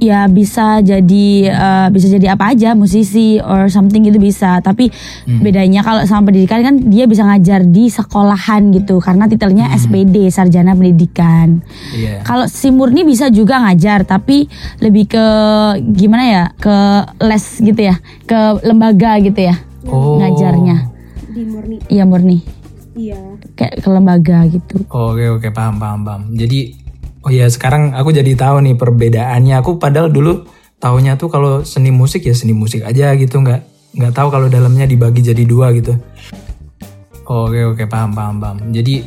ya 0.00 0.24
bisa 0.26 0.80
jadi 0.80 1.26
eh, 1.46 1.88
bisa 1.88 2.08
jadi 2.08 2.32
apa 2.32 2.50
aja 2.50 2.72
musisi 2.72 3.36
or 3.36 3.68
something 3.68 4.00
gitu 4.00 4.16
bisa. 4.16 4.58
Tapi 4.58 4.88
Hmm. 5.22 5.38
bedanya 5.40 5.80
kalau 5.80 6.00
sama 6.02 6.26
pendidikan 6.26 6.60
kan 6.60 6.74
dia 6.82 7.04
bisa 7.04 7.22
ngajar 7.22 7.62
di 7.62 7.86
sekolahan 7.86 8.72
gitu 8.72 8.96
karena 8.98 9.24
titelnya 9.24 9.68
SPD 9.70 10.26
Sarjana 10.26 10.72
Pendidikan. 10.72 11.60
Iya. 11.92 12.24
Kalau 12.24 12.48
si 12.48 12.68
murni 12.70 13.04
bisa 13.04 13.28
juga 13.28 13.60
ngajar 13.60 14.02
tapi 14.02 14.48
lebih 14.78 15.04
ke 15.06 15.26
gimana 15.92 16.24
ya 16.24 16.44
ke 16.54 16.76
les 17.20 17.44
gitu 17.60 17.80
ya 17.82 17.94
ke 18.22 18.38
lembaga 18.62 19.20
gitu 19.20 19.40
ya 19.42 19.56
Oh. 19.82 20.16
ngajarnya. 20.16 20.88
di 21.30 21.46
murni. 21.46 21.76
Iya 21.86 22.04
murni 22.04 22.42
Iya. 22.92 23.38
kayak 23.54 23.80
ke 23.80 23.88
lembaga 23.88 24.42
gitu. 24.46 24.82
Oke 24.88 25.30
oke 25.30 25.48
paham 25.50 25.78
paham 25.78 26.02
paham. 26.02 26.22
Jadi 26.32 26.79
oh 27.24 27.30
ya 27.32 27.46
sekarang 27.48 27.92
aku 27.96 28.12
jadi 28.12 28.32
tahu 28.36 28.64
nih 28.64 28.76
perbedaannya. 28.76 29.60
Aku 29.60 29.76
padahal 29.76 30.08
dulu 30.08 30.46
taunya 30.80 31.14
tuh 31.20 31.28
kalau 31.28 31.60
seni 31.62 31.92
musik 31.92 32.24
ya 32.24 32.32
seni 32.32 32.56
musik 32.56 32.82
aja 32.82 33.12
gitu 33.12 33.36
nggak 33.44 33.60
nggak 34.00 34.12
tahu 34.16 34.32
kalau 34.32 34.48
dalamnya 34.48 34.88
dibagi 34.88 35.20
jadi 35.20 35.44
dua 35.44 35.76
gitu 35.76 35.92
oke 37.28 37.76
oke 37.76 37.84
paham 37.84 38.16
paham 38.16 38.40
paham 38.40 38.56
jadi 38.72 39.04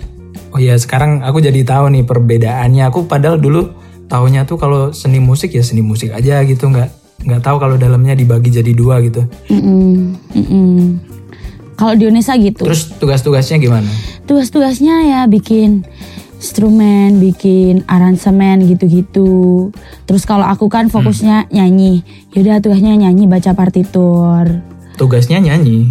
oh 0.54 0.62
ya 0.62 0.78
sekarang 0.78 1.26
aku 1.26 1.42
jadi 1.42 1.66
tahu 1.66 1.90
nih 1.98 2.06
perbedaannya 2.06 2.86
aku 2.94 3.10
padahal 3.10 3.42
dulu 3.42 3.74
taunya 4.06 4.46
tuh 4.46 4.62
kalau 4.62 4.94
seni 4.94 5.18
musik 5.18 5.58
ya 5.58 5.66
seni 5.66 5.82
musik 5.82 6.14
aja 6.14 6.46
gitu 6.46 6.70
nggak 6.70 6.94
nggak 7.26 7.42
tahu 7.42 7.58
kalau 7.58 7.76
dalamnya 7.80 8.14
dibagi 8.14 8.54
jadi 8.54 8.70
dua 8.76 9.02
gitu 9.02 9.26
Mm-mm, 9.50 10.14
mm-mm. 10.38 10.78
Kalau 11.74 11.98
di 11.98 12.06
Indonesia 12.06 12.38
gitu. 12.38 12.70
terus 12.70 12.94
tugas-tugasnya 13.02 13.58
gimana 13.58 13.90
Tugas-tugasnya 14.30 15.10
ya 15.10 15.20
bikin 15.26 15.90
instrumen, 16.44 17.24
bikin 17.24 17.88
aransemen 17.88 18.68
gitu-gitu. 18.68 19.72
Terus 20.04 20.28
kalau 20.28 20.44
aku 20.44 20.68
kan 20.68 20.92
fokusnya 20.92 21.48
nyanyi. 21.56 22.04
Yaudah 22.36 22.60
tugasnya 22.60 23.00
nyanyi 23.00 23.32
baca 23.32 23.56
partitur. 23.56 24.60
tugasnya 24.94 25.42
nyanyi 25.42 25.90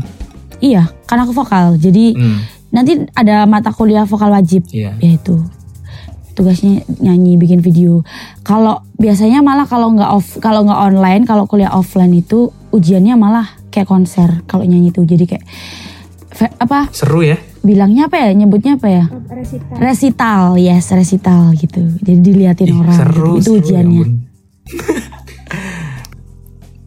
Iya, 0.63 0.93
kan 1.11 1.19
aku 1.25 1.35
vokal. 1.35 1.75
Jadi 1.81 2.15
hmm, 2.15 2.39
nanti 2.71 3.03
ada 3.17 3.49
mata 3.49 3.73
kuliah 3.73 4.05
vokal 4.05 4.31
wajib. 4.31 4.69
iya 4.71 4.95
Ya 5.01 5.17
itu. 5.17 5.41
Tugasnya 6.37 6.87
nyanyi, 7.01 7.35
bikin 7.41 7.65
video. 7.65 8.07
Kalau 8.47 8.85
biasanya 9.01 9.43
malah 9.43 9.67
kalau 9.67 9.91
nggak 9.91 10.11
off, 10.13 10.39
kalau 10.39 10.63
nggak 10.69 10.79
online, 10.79 11.27
kalau 11.27 11.49
kuliah 11.51 11.73
offline 11.73 12.15
itu 12.15 12.55
ujiannya 12.71 13.19
malah 13.19 13.51
kayak 13.75 13.91
konser 13.91 14.45
kalau 14.47 14.63
nyanyi 14.63 14.95
itu. 14.95 15.03
Jadi 15.03 15.25
kayak 15.27 15.45
apa 16.63 16.89
seru 16.95 17.21
ya 17.27 17.37
bilangnya 17.63 18.11
apa 18.11 18.17
ya 18.19 18.29
nyebutnya 18.35 18.75
apa 18.77 18.89
ya 18.91 19.05
Resital. 19.11 19.75
resital 19.79 20.43
yes 20.59 20.87
resital 20.91 21.43
gitu 21.55 21.83
jadi 22.03 22.19
diliatin 22.21 22.69
Ih, 22.75 22.79
orang 22.79 22.99
seru 22.99 23.27
gitu. 23.39 23.39
itu 23.39 23.43
seru, 23.43 23.55
ya 23.55 23.61
ujiannya 23.63 24.03
ampun. 24.03 24.11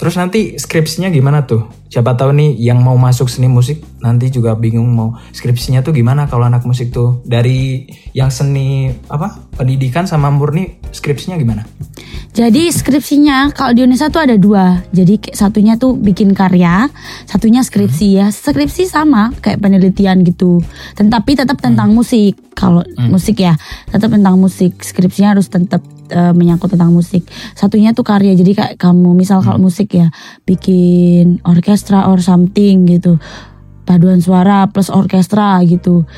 Terus 0.05 0.21
nanti 0.21 0.53
skripsinya 0.53 1.09
gimana 1.09 1.49
tuh? 1.49 1.65
Siapa 1.89 2.13
tahu 2.13 2.29
nih 2.37 2.61
yang 2.61 2.77
mau 2.77 2.93
masuk 2.93 3.25
seni 3.25 3.49
musik 3.49 3.81
nanti 4.05 4.29
juga 4.29 4.53
bingung 4.53 4.85
mau 4.85 5.17
skripsinya 5.33 5.81
tuh 5.81 5.97
gimana 5.97 6.29
kalau 6.29 6.45
anak 6.45 6.61
musik 6.61 6.93
tuh. 6.93 7.25
Dari 7.25 7.89
yang 8.13 8.29
seni 8.29 8.93
apa 9.09 9.33
pendidikan 9.57 10.05
sama 10.05 10.29
murni 10.29 10.77
skripsinya 10.93 11.41
gimana? 11.41 11.65
jadi 12.35 12.67
skripsinya 12.67 13.55
kalau 13.55 13.73
di 13.73 13.81
Indonesia 13.81 14.13
tuh 14.13 14.21
ada 14.29 14.37
dua. 14.37 14.85
Jadi 14.93 15.33
satunya 15.33 15.73
tuh 15.73 15.97
bikin 15.97 16.37
karya 16.37 16.85
satunya 17.25 17.65
skripsi 17.65 18.07
ya. 18.21 18.29
Skripsi 18.29 18.85
sama 18.85 19.33
kayak 19.41 19.57
penelitian 19.57 20.21
gitu. 20.21 20.61
Tetapi 21.01 21.33
tetap 21.33 21.57
tentang 21.57 21.97
musik 21.97 22.37
kalau 22.53 22.85
musik 23.09 23.41
ya. 23.41 23.57
Tetap 23.89 24.13
tentang 24.13 24.37
musik 24.37 24.85
skripsinya 24.85 25.33
harus 25.33 25.49
tetap 25.49 25.81
eh, 26.09 26.33
menyangkut 26.33 26.73
tentang 26.73 26.93
musik. 26.93 27.25
Satunya 27.57 27.93
tuh 27.95 28.05
karya 28.05 28.37
jadi 28.37 28.51
kayak 28.53 28.73
kamu 28.77 29.15
misal 29.17 29.41
kalau 29.41 29.57
musik 29.57 29.93
ya 29.95 30.09
bikin 30.45 31.41
orkestra 31.45 32.09
or 32.09 32.21
something 32.21 32.85
gitu. 32.85 33.17
Paduan 33.85 34.21
suara 34.21 34.65
plus 34.69 34.89
orkestra 34.89 35.61
gitu. 35.65 36.09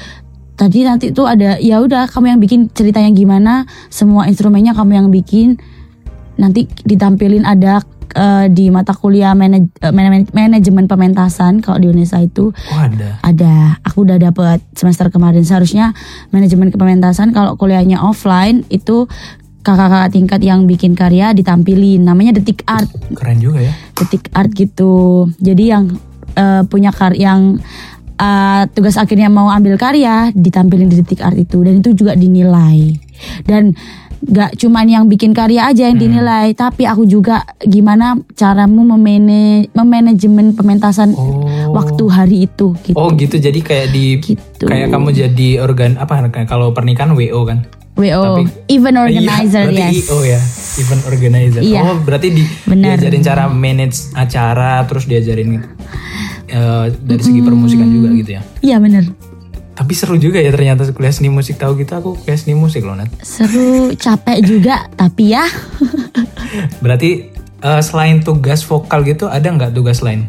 Tadi 0.58 0.82
nanti 0.88 1.14
tuh 1.14 1.30
ada 1.30 1.62
ya 1.62 1.78
udah 1.84 2.10
kamu 2.10 2.34
yang 2.34 2.42
bikin 2.42 2.60
ceritanya 2.74 3.14
gimana 3.14 3.54
semua 3.92 4.26
instrumennya 4.26 4.74
kamu 4.74 4.92
yang 4.98 5.08
bikin. 5.14 5.60
Nanti 6.40 6.66
ditampilin 6.66 7.46
ada 7.46 7.84
eh, 8.16 8.48
di 8.50 8.72
mata 8.74 8.96
kuliah 8.96 9.36
manaj- 9.38 9.70
eh, 9.84 9.94
mana- 9.94 10.32
manajemen 10.34 10.90
pementasan 10.90 11.62
kalau 11.62 11.78
di 11.78 11.92
Indonesia 11.92 12.18
itu. 12.24 12.50
Oh 12.74 12.80
ada. 12.80 13.20
ada. 13.22 13.78
Aku 13.86 14.08
udah 14.08 14.18
dapet 14.18 14.64
semester 14.74 15.12
kemarin. 15.14 15.44
Seharusnya 15.46 15.94
manajemen 16.34 16.72
kepementasan 16.74 17.36
kalau 17.36 17.54
kuliahnya 17.60 18.02
offline 18.02 18.66
itu 18.74 19.06
kakak-kakak 19.68 20.10
tingkat 20.10 20.40
yang 20.40 20.64
bikin 20.64 20.96
karya 20.96 21.32
ditampilin 21.32 22.00
namanya 22.00 22.32
detik 22.34 22.64
art 22.64 22.88
Keren 23.12 23.38
juga 23.38 23.60
ya. 23.62 23.74
detik 23.94 24.32
art 24.32 24.52
gitu. 24.52 25.28
Jadi 25.38 25.64
yang 25.68 25.92
eh, 26.34 26.64
punya 26.64 26.90
karya 26.90 27.28
yang 27.28 27.60
eh, 28.16 28.64
tugas 28.72 28.96
akhirnya 28.96 29.28
mau 29.28 29.50
ambil 29.50 29.76
karya 29.76 30.32
ditampilin 30.32 30.88
di 30.88 30.98
detik 30.98 31.20
art 31.20 31.36
itu 31.36 31.60
dan 31.62 31.78
itu 31.78 31.92
juga 31.92 32.16
dinilai. 32.16 32.96
Dan 33.44 33.76
gak 34.20 34.58
cuman 34.58 34.88
yang 34.88 35.06
bikin 35.06 35.30
karya 35.30 35.68
aja 35.68 35.86
yang 35.86 36.00
dinilai, 36.00 36.50
tapi 36.52 36.84
aku 36.84 37.06
juga 37.06 37.46
gimana 37.60 38.18
caramu 38.34 38.82
memene 38.88 39.70
memanajemen 39.72 40.54
pementasan 40.54 41.14
Oh. 41.14 41.46
waktu 41.70 42.04
hari 42.08 42.38
itu 42.44 42.74
gitu. 42.82 42.96
Oh 42.96 43.14
gitu 43.14 43.38
jadi 43.38 43.60
kayak 43.60 43.88
di 43.92 44.18
Gitu. 44.18 44.66
kayak 44.66 44.90
kamu 44.90 45.14
jadi 45.14 45.50
organ 45.60 46.02
apa 46.02 46.18
kalau 46.46 46.74
pernikahan 46.74 47.14
WO 47.14 47.46
kan? 47.46 47.70
WO, 47.98 48.46
Tapi- 48.46 48.70
event 48.70 48.98
organizer 49.02 49.66
iya, 49.66 49.74
berarti 49.74 49.98
yes. 49.98 50.06
IO 50.06 50.18
ya, 50.22 50.42
event 50.78 51.04
organizer. 51.10 51.62
Iya. 51.66 51.82
Oh, 51.82 51.98
berarti 52.06 52.28
di, 52.30 52.44
diajarin 52.70 53.22
cara 53.26 53.50
manage 53.50 54.14
acara, 54.14 54.86
terus 54.86 55.10
diajarin 55.10 55.66
eh, 56.46 56.86
dari 56.94 57.22
segi 57.26 57.42
permusikan 57.42 57.90
juga 57.90 58.14
gitu 58.14 58.32
ya. 58.38 58.42
Iya 58.62 58.78
bener. 58.78 59.10
Tapi 59.78 59.94
seru 59.94 60.18
juga 60.18 60.42
ya 60.42 60.50
ternyata 60.50 60.90
kuliah 60.90 61.14
seni 61.14 61.30
musik 61.30 61.62
tahu 61.62 61.78
gitu 61.78 61.94
aku 61.94 62.18
kuliah 62.22 62.38
seni 62.38 62.58
musik 62.58 62.82
loh 62.82 62.98
Nat. 62.98 63.14
Seru, 63.22 63.94
capek 63.94 64.42
juga, 64.42 64.90
tapi 64.98 65.38
ya 65.38 65.46
Berarti 66.84 67.30
eh, 67.62 67.82
selain 67.82 68.22
tugas 68.22 68.66
vokal 68.66 69.06
gitu 69.06 69.30
ada 69.30 69.46
nggak 69.46 69.74
tugas 69.74 70.02
lain? 70.02 70.26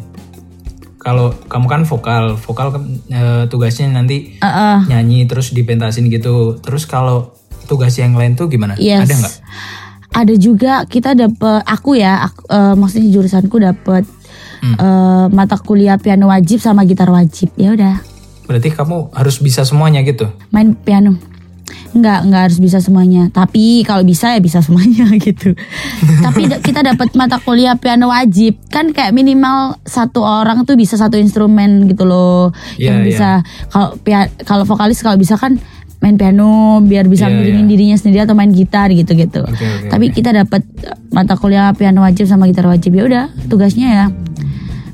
Kalau 0.99 1.33
kamu 1.49 1.67
kan 1.71 1.83
vokal, 1.89 2.37
vokal 2.37 2.77
eh, 3.09 3.45
tugasnya 3.49 3.89
nanti 3.89 4.37
eh, 4.37 4.45
eh, 4.45 4.79
nyanyi 4.89 5.25
terus 5.25 5.57
dipentasin 5.57 6.13
gitu. 6.13 6.61
Terus 6.61 6.85
kalau 6.85 7.33
tugas 7.69 7.93
yang 7.95 8.17
lain 8.17 8.33
tuh 8.33 8.49
gimana? 8.49 8.75
Yes. 8.75 9.05
Ada 9.05 9.15
nggak? 9.15 9.35
Ada 10.11 10.35
juga 10.35 10.73
kita 10.85 11.13
dapet 11.13 11.61
aku 11.63 11.95
ya, 11.95 12.25
aku, 12.25 12.41
eh, 12.49 12.75
maksudnya 12.75 13.13
jurusanku 13.13 13.57
dapet 13.59 14.09
Hmm. 14.59 14.75
eh, 14.75 15.27
mata 15.31 15.55
kuliah 15.55 15.95
piano 15.95 16.27
wajib 16.27 16.59
sama 16.59 16.83
gitar 16.83 17.07
wajib. 17.09 17.53
Ya 17.55 17.71
udah, 17.71 18.03
Berarti 18.45 18.73
kamu 18.73 19.13
harus 19.13 19.39
bisa 19.39 19.63
semuanya 19.63 20.01
gitu. 20.01 20.27
main 20.49 20.73
piano. 20.75 21.15
Enggak, 21.89 22.21
enggak 22.21 22.43
harus 22.45 22.59
bisa 22.59 22.79
semuanya. 22.79 23.29
Tapi 23.29 23.81
kalau 23.81 24.03
bisa 24.03 24.33
ya 24.33 24.41
bisa 24.41 24.59
semuanya 24.59 25.09
gitu. 25.21 25.53
Tapi 26.21 26.49
kita 26.59 26.81
dapat 26.83 27.13
mata 27.15 27.39
kuliah 27.39 27.77
piano 27.77 28.09
wajib. 28.09 28.57
Kan 28.67 28.91
kayak 28.91 29.13
minimal 29.13 29.77
satu 29.83 30.21
orang 30.21 30.65
tuh 30.65 30.75
bisa 30.75 30.97
satu 30.97 31.17
instrumen 31.17 31.87
gitu 31.87 32.05
loh. 32.05 32.53
Iya, 32.75 32.85
yang 32.89 32.97
iya. 32.99 33.05
bisa 33.05 33.29
kalau 33.69 33.89
pia- 33.99 34.33
kalau 34.43 34.65
vokalis 34.65 35.01
kalau 35.01 35.17
bisa 35.17 35.37
kan 35.37 35.57
main 35.99 36.15
piano 36.15 36.79
biar 36.79 37.11
bisa 37.11 37.27
ngiringin 37.27 37.67
iya. 37.67 37.71
dirinya 37.75 37.97
sendiri 37.99 38.23
atau 38.23 38.39
main 38.39 38.55
gitar 38.55 38.91
gitu-gitu. 38.95 39.43
Oke, 39.43 39.67
oke, 39.67 39.89
Tapi 39.91 40.15
kita 40.15 40.31
dapat 40.31 40.63
mata 41.11 41.35
kuliah 41.35 41.75
piano 41.75 42.07
wajib 42.07 42.31
sama 42.31 42.47
gitar 42.47 42.71
wajib 42.71 42.95
ya 42.95 43.03
udah 43.05 43.25
tugasnya 43.51 43.89
ya 43.91 44.07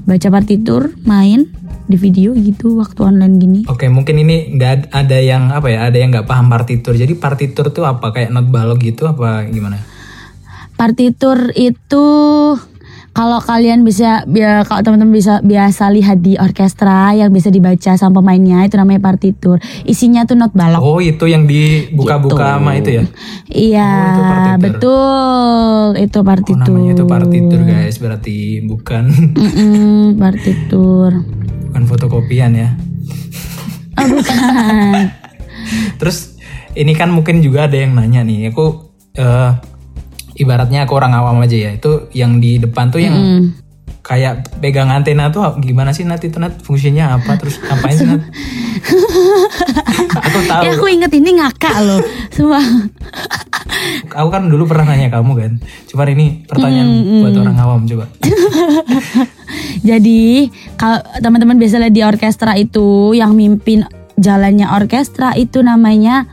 baca 0.04 0.28
partitur, 0.28 0.92
main 1.04 1.48
di 1.84 1.96
video 2.00 2.32
gitu 2.32 2.80
waktu 2.80 3.00
online 3.04 3.34
gini. 3.36 3.60
Oke, 3.68 3.88
mungkin 3.92 4.16
ini 4.20 4.56
nggak 4.56 4.70
ad- 4.72 4.88
ada 4.92 5.18
yang 5.20 5.52
apa 5.52 5.68
ya? 5.68 5.88
Ada 5.88 5.96
yang 6.00 6.08
nggak 6.12 6.28
paham 6.28 6.48
partitur. 6.48 6.96
Jadi 6.96 7.16
partitur 7.16 7.68
tuh 7.68 7.84
apa? 7.84 8.12
Kayak 8.12 8.32
not 8.32 8.48
balok 8.48 8.80
gitu 8.80 9.04
apa 9.04 9.44
gimana? 9.48 9.80
Partitur 10.74 11.52
itu 11.54 12.04
kalau 13.14 13.38
kalian 13.38 13.86
bisa 13.86 14.26
ya, 14.26 14.66
kalau 14.66 14.82
teman-teman 14.82 15.14
bisa 15.14 15.38
biasa 15.38 15.86
lihat 15.88 16.18
di 16.18 16.34
orkestra 16.34 17.14
yang 17.14 17.30
bisa 17.30 17.46
dibaca 17.46 17.94
sama 17.94 18.18
pemainnya 18.18 18.66
itu 18.66 18.74
namanya 18.74 18.98
partitur. 19.00 19.56
Isinya 19.82 20.26
tuh 20.26 20.34
not 20.34 20.50
balok. 20.50 20.82
Oh, 20.82 20.98
itu 20.98 21.22
yang 21.24 21.46
dibuka-buka 21.46 22.58
sama 22.58 22.74
itu 22.74 22.90
ya? 22.92 23.04
Iya, 23.46 23.86
Oh, 23.86 24.10
itu 24.10 24.22
betul. 24.60 25.86
Itu 26.02 26.18
Oh, 26.18 26.26
partitur. 26.26 26.66
namanya 26.66 26.90
itu 26.92 27.04
partitur, 27.06 27.60
guys. 27.62 27.96
Berarti 27.96 28.36
bukan 28.60 29.04
Mm-mm, 29.32 30.18
partitur. 30.18 31.10
bukan 31.70 31.82
fotokopian 31.86 32.50
ya. 32.52 32.68
Oh, 33.94 34.06
bukan. 34.10 35.06
Terus 36.02 36.34
ini 36.74 36.92
kan 36.92 37.14
mungkin 37.14 37.38
juga 37.38 37.70
ada 37.70 37.78
yang 37.78 37.94
nanya 37.94 38.26
nih. 38.26 38.50
Aku 38.50 38.90
eh, 39.14 39.50
ibaratnya 40.34 40.86
aku 40.86 40.98
orang 40.98 41.14
awam 41.14 41.42
aja 41.42 41.56
ya. 41.56 41.70
Itu 41.74 42.10
yang 42.14 42.38
di 42.38 42.58
depan 42.58 42.90
tuh 42.90 43.02
yang 43.02 43.14
Mm. 43.14 43.44
kayak 44.04 44.60
pegang 44.60 44.92
antena 44.92 45.32
tuh 45.32 45.56
gimana 45.64 45.96
sih 45.96 46.04
Nat 46.04 46.20
itu 46.20 46.36
Nat 46.36 46.60
fungsinya 46.60 47.16
apa 47.16 47.40
terus 47.40 47.56
ngapain 47.56 47.96
sih 47.96 48.04
Nat? 48.04 48.20
aku 50.28 50.38
tahu. 50.44 50.60
Ya 50.60 50.70
aku 50.76 50.86
inget 50.92 51.12
ini 51.16 51.40
ngakak 51.40 51.76
loh. 51.80 52.04
Semua. 52.28 52.60
Aku 54.12 54.28
kan 54.28 54.44
dulu 54.46 54.68
pernah 54.68 54.92
nanya 54.92 55.08
kamu 55.08 55.32
kan. 55.34 55.52
Cuman 55.88 56.08
ini 56.12 56.26
pertanyaan 56.44 56.88
buat 57.24 57.32
orang 57.32 57.58
awam 57.58 57.80
coba. 57.88 58.04
Jadi 59.88 60.52
kalau 60.76 61.00
teman-teman 61.20 61.56
biasa 61.56 61.80
lihat 61.80 61.94
di 61.94 62.02
orkestra 62.04 62.56
itu 62.56 63.16
yang 63.16 63.32
mimpin 63.32 63.88
jalannya 64.14 64.70
orkestra 64.70 65.34
itu 65.34 65.60
namanya 65.60 66.30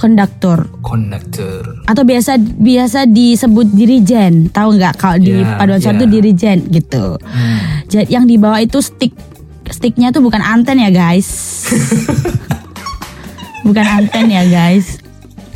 konduktor 0.00 0.64
Konduktor. 0.80 1.84
atau 1.84 2.02
biasa 2.02 2.34
biasa 2.40 3.04
disebut 3.04 3.68
dirijen. 3.68 4.48
Tahu 4.48 4.74
nggak 4.74 4.96
kalau 4.96 5.18
di 5.18 5.36
Ya, 5.36 5.54
paduan 5.54 5.76
suara 5.76 5.92
ya. 5.92 5.98
itu 5.98 6.06
dirijen 6.08 6.58
gitu. 6.66 7.20
Hmm. 7.20 7.84
Jadi 7.84 8.08
yang 8.08 8.24
di 8.24 8.34
bawah 8.34 8.58
itu 8.58 8.80
stick. 8.80 9.12
Sticknya 9.66 10.08
tuh 10.08 10.18
bukan 10.18 10.40
anten 10.40 10.76
ya 10.76 10.88
guys. 10.88 11.28
bukan 13.60 13.84
anten 13.84 14.26
ya 14.26 14.42
guys. 14.44 14.98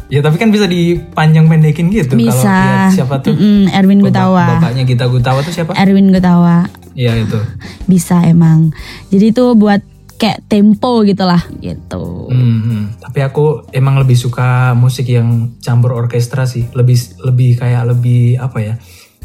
Ya 0.07 0.21
tapi 0.21 0.37
kan 0.37 0.53
bisa 0.53 0.69
dipanjang 0.69 1.49
pendekin 1.49 1.89
gitu 1.89 2.15
Bisa. 2.15 2.93
siapa 2.93 3.19
tuh 3.19 3.33
Mm-mm, 3.33 3.73
Erwin 3.73 3.99
Bapak- 3.99 4.13
Gutawa. 4.13 4.47
Bapaknya 4.55 4.83
Gita 4.85 5.07
Gutawa 5.09 5.41
tuh 5.41 5.51
siapa? 5.51 5.73
Erwin 5.75 6.13
Gutawa. 6.13 6.69
Iya 6.93 7.19
itu. 7.19 7.41
Bisa 7.85 8.23
emang. 8.23 8.71
Jadi 9.09 9.33
itu 9.33 9.45
buat 9.57 9.81
kayak 10.15 10.47
tempo 10.47 11.03
gitu 11.03 11.25
lah 11.27 11.43
gitu. 11.59 12.31
Hmm, 12.31 12.59
hmm. 12.63 12.83
Tapi 13.03 13.21
aku 13.23 13.69
emang 13.75 13.99
lebih 13.99 14.15
suka 14.15 14.73
musik 14.79 15.11
yang 15.11 15.59
campur 15.61 15.95
orkestra 15.95 16.47
sih. 16.47 16.71
Lebih 16.73 17.25
lebih 17.27 17.51
kayak 17.59 17.83
lebih 17.95 18.39
apa 18.39 18.59
ya? 18.63 18.75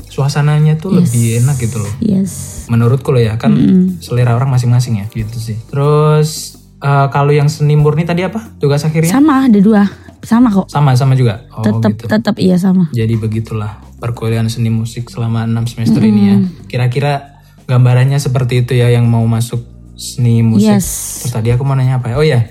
Suasananya 0.10 0.82
tuh 0.82 0.98
lebih 1.00 1.46
enak 1.46 1.62
gitu 1.62 1.80
loh. 1.80 1.94
Yes. 2.02 2.66
Menurutku 2.68 3.14
loh 3.14 3.22
ya 3.22 3.38
kan 3.38 3.54
selera 4.02 4.34
orang 4.34 4.50
masing-masing 4.50 5.00
ya 5.00 5.06
gitu 5.14 5.38
sih. 5.38 5.58
Terus 5.70 6.58
eh, 6.82 7.08
kalau 7.14 7.30
yang 7.30 7.48
seni 7.48 7.78
murni 7.78 8.04
tadi 8.10 8.26
apa? 8.26 8.42
Tugas 8.58 8.82
akhirnya? 8.82 9.14
Sama 9.14 9.46
ada 9.46 9.60
dua. 9.62 9.86
Sama 10.26 10.52
kok. 10.52 10.68
Sama 10.68 10.98
sama 10.98 11.16
juga. 11.16 11.48
Oh 11.56 11.64
Tetap 11.64 11.96
gitu. 11.96 12.06
tetap 12.10 12.36
iya 12.42 12.58
sama. 12.60 12.92
Jadi 12.92 13.16
begitulah 13.16 13.80
perkuliahan 14.00 14.48
seni 14.48 14.72
musik 14.72 15.08
selama 15.12 15.48
6 15.48 15.76
semester 15.76 16.02
ini 16.04 16.22
ya. 16.26 16.38
Kira-kira 16.68 17.44
gambarannya 17.70 18.18
seperti 18.18 18.66
itu 18.66 18.74
ya 18.76 18.90
yang 18.90 19.06
mau 19.06 19.24
masuk 19.30 19.79
seni 20.00 20.40
musik. 20.40 20.72
Yes. 20.72 20.88
Terus 21.28 21.34
tadi 21.36 21.52
aku 21.52 21.68
mau 21.68 21.76
nanya 21.76 22.00
apa 22.00 22.10
ya? 22.10 22.16
Oh 22.16 22.24
ya. 22.24 22.42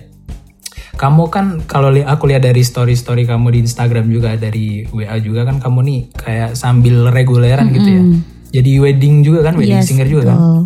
Kamu 0.94 1.30
kan 1.30 1.62
kalau 1.64 1.88
li 1.88 2.02
aku 2.02 2.26
lihat 2.26 2.42
dari 2.42 2.60
story-story 2.60 3.22
kamu 3.22 3.54
di 3.54 3.58
Instagram 3.62 4.10
juga 4.10 4.34
dari 4.34 4.82
WA 4.90 5.16
juga 5.22 5.46
kan 5.46 5.62
kamu 5.62 5.78
nih 5.86 6.00
kayak 6.12 6.50
sambil 6.52 7.08
reguleran 7.08 7.70
gitu 7.70 7.88
ya. 7.88 8.02
Jadi 8.48 8.70
wedding 8.80 9.22
juga 9.22 9.46
kan, 9.46 9.54
wedding 9.54 9.78
Yes, 9.78 9.86
singer 9.86 10.08
juga 10.10 10.34
kan. 10.34 10.36
betul. 10.36 10.60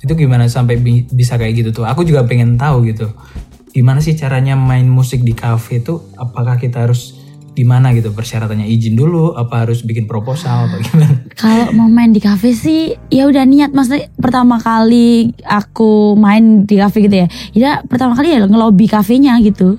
Itu 0.00 0.12
gimana 0.16 0.48
sampai 0.48 0.80
bi- 0.80 1.06
bisa 1.06 1.36
kayak 1.36 1.52
gitu 1.54 1.70
tuh? 1.70 1.84
Aku 1.86 2.02
juga 2.02 2.24
pengen 2.24 2.56
tahu 2.56 2.88
gitu. 2.88 3.12
Gimana 3.70 4.02
sih 4.02 4.18
caranya 4.18 4.58
main 4.58 4.88
musik 4.88 5.22
di 5.22 5.36
cafe 5.36 5.78
tuh? 5.78 6.10
Apakah 6.16 6.58
kita 6.58 6.82
harus 6.88 7.19
gimana 7.60 7.92
gitu 7.92 8.16
persyaratannya 8.16 8.64
izin 8.64 8.96
dulu? 8.96 9.36
Apa 9.36 9.68
harus 9.68 9.84
bikin 9.84 10.08
proposal 10.08 10.72
atau 10.72 10.80
gimana? 10.80 11.20
Kalau 11.36 11.76
mau 11.76 11.92
main 11.92 12.08
di 12.08 12.20
cafe 12.24 12.56
sih 12.56 12.96
ya 13.12 13.28
udah 13.28 13.44
niat 13.44 13.76
maksudnya 13.76 14.08
pertama 14.16 14.56
kali 14.56 15.36
aku 15.44 16.16
main 16.16 16.64
di 16.64 16.80
cafe 16.80 17.04
gitu 17.04 17.16
ya. 17.20 17.26
Ya 17.52 17.72
pertama 17.84 18.16
kali 18.16 18.32
ya 18.32 18.40
ngelobi 18.48 18.88
kafenya 18.88 19.36
gitu. 19.44 19.76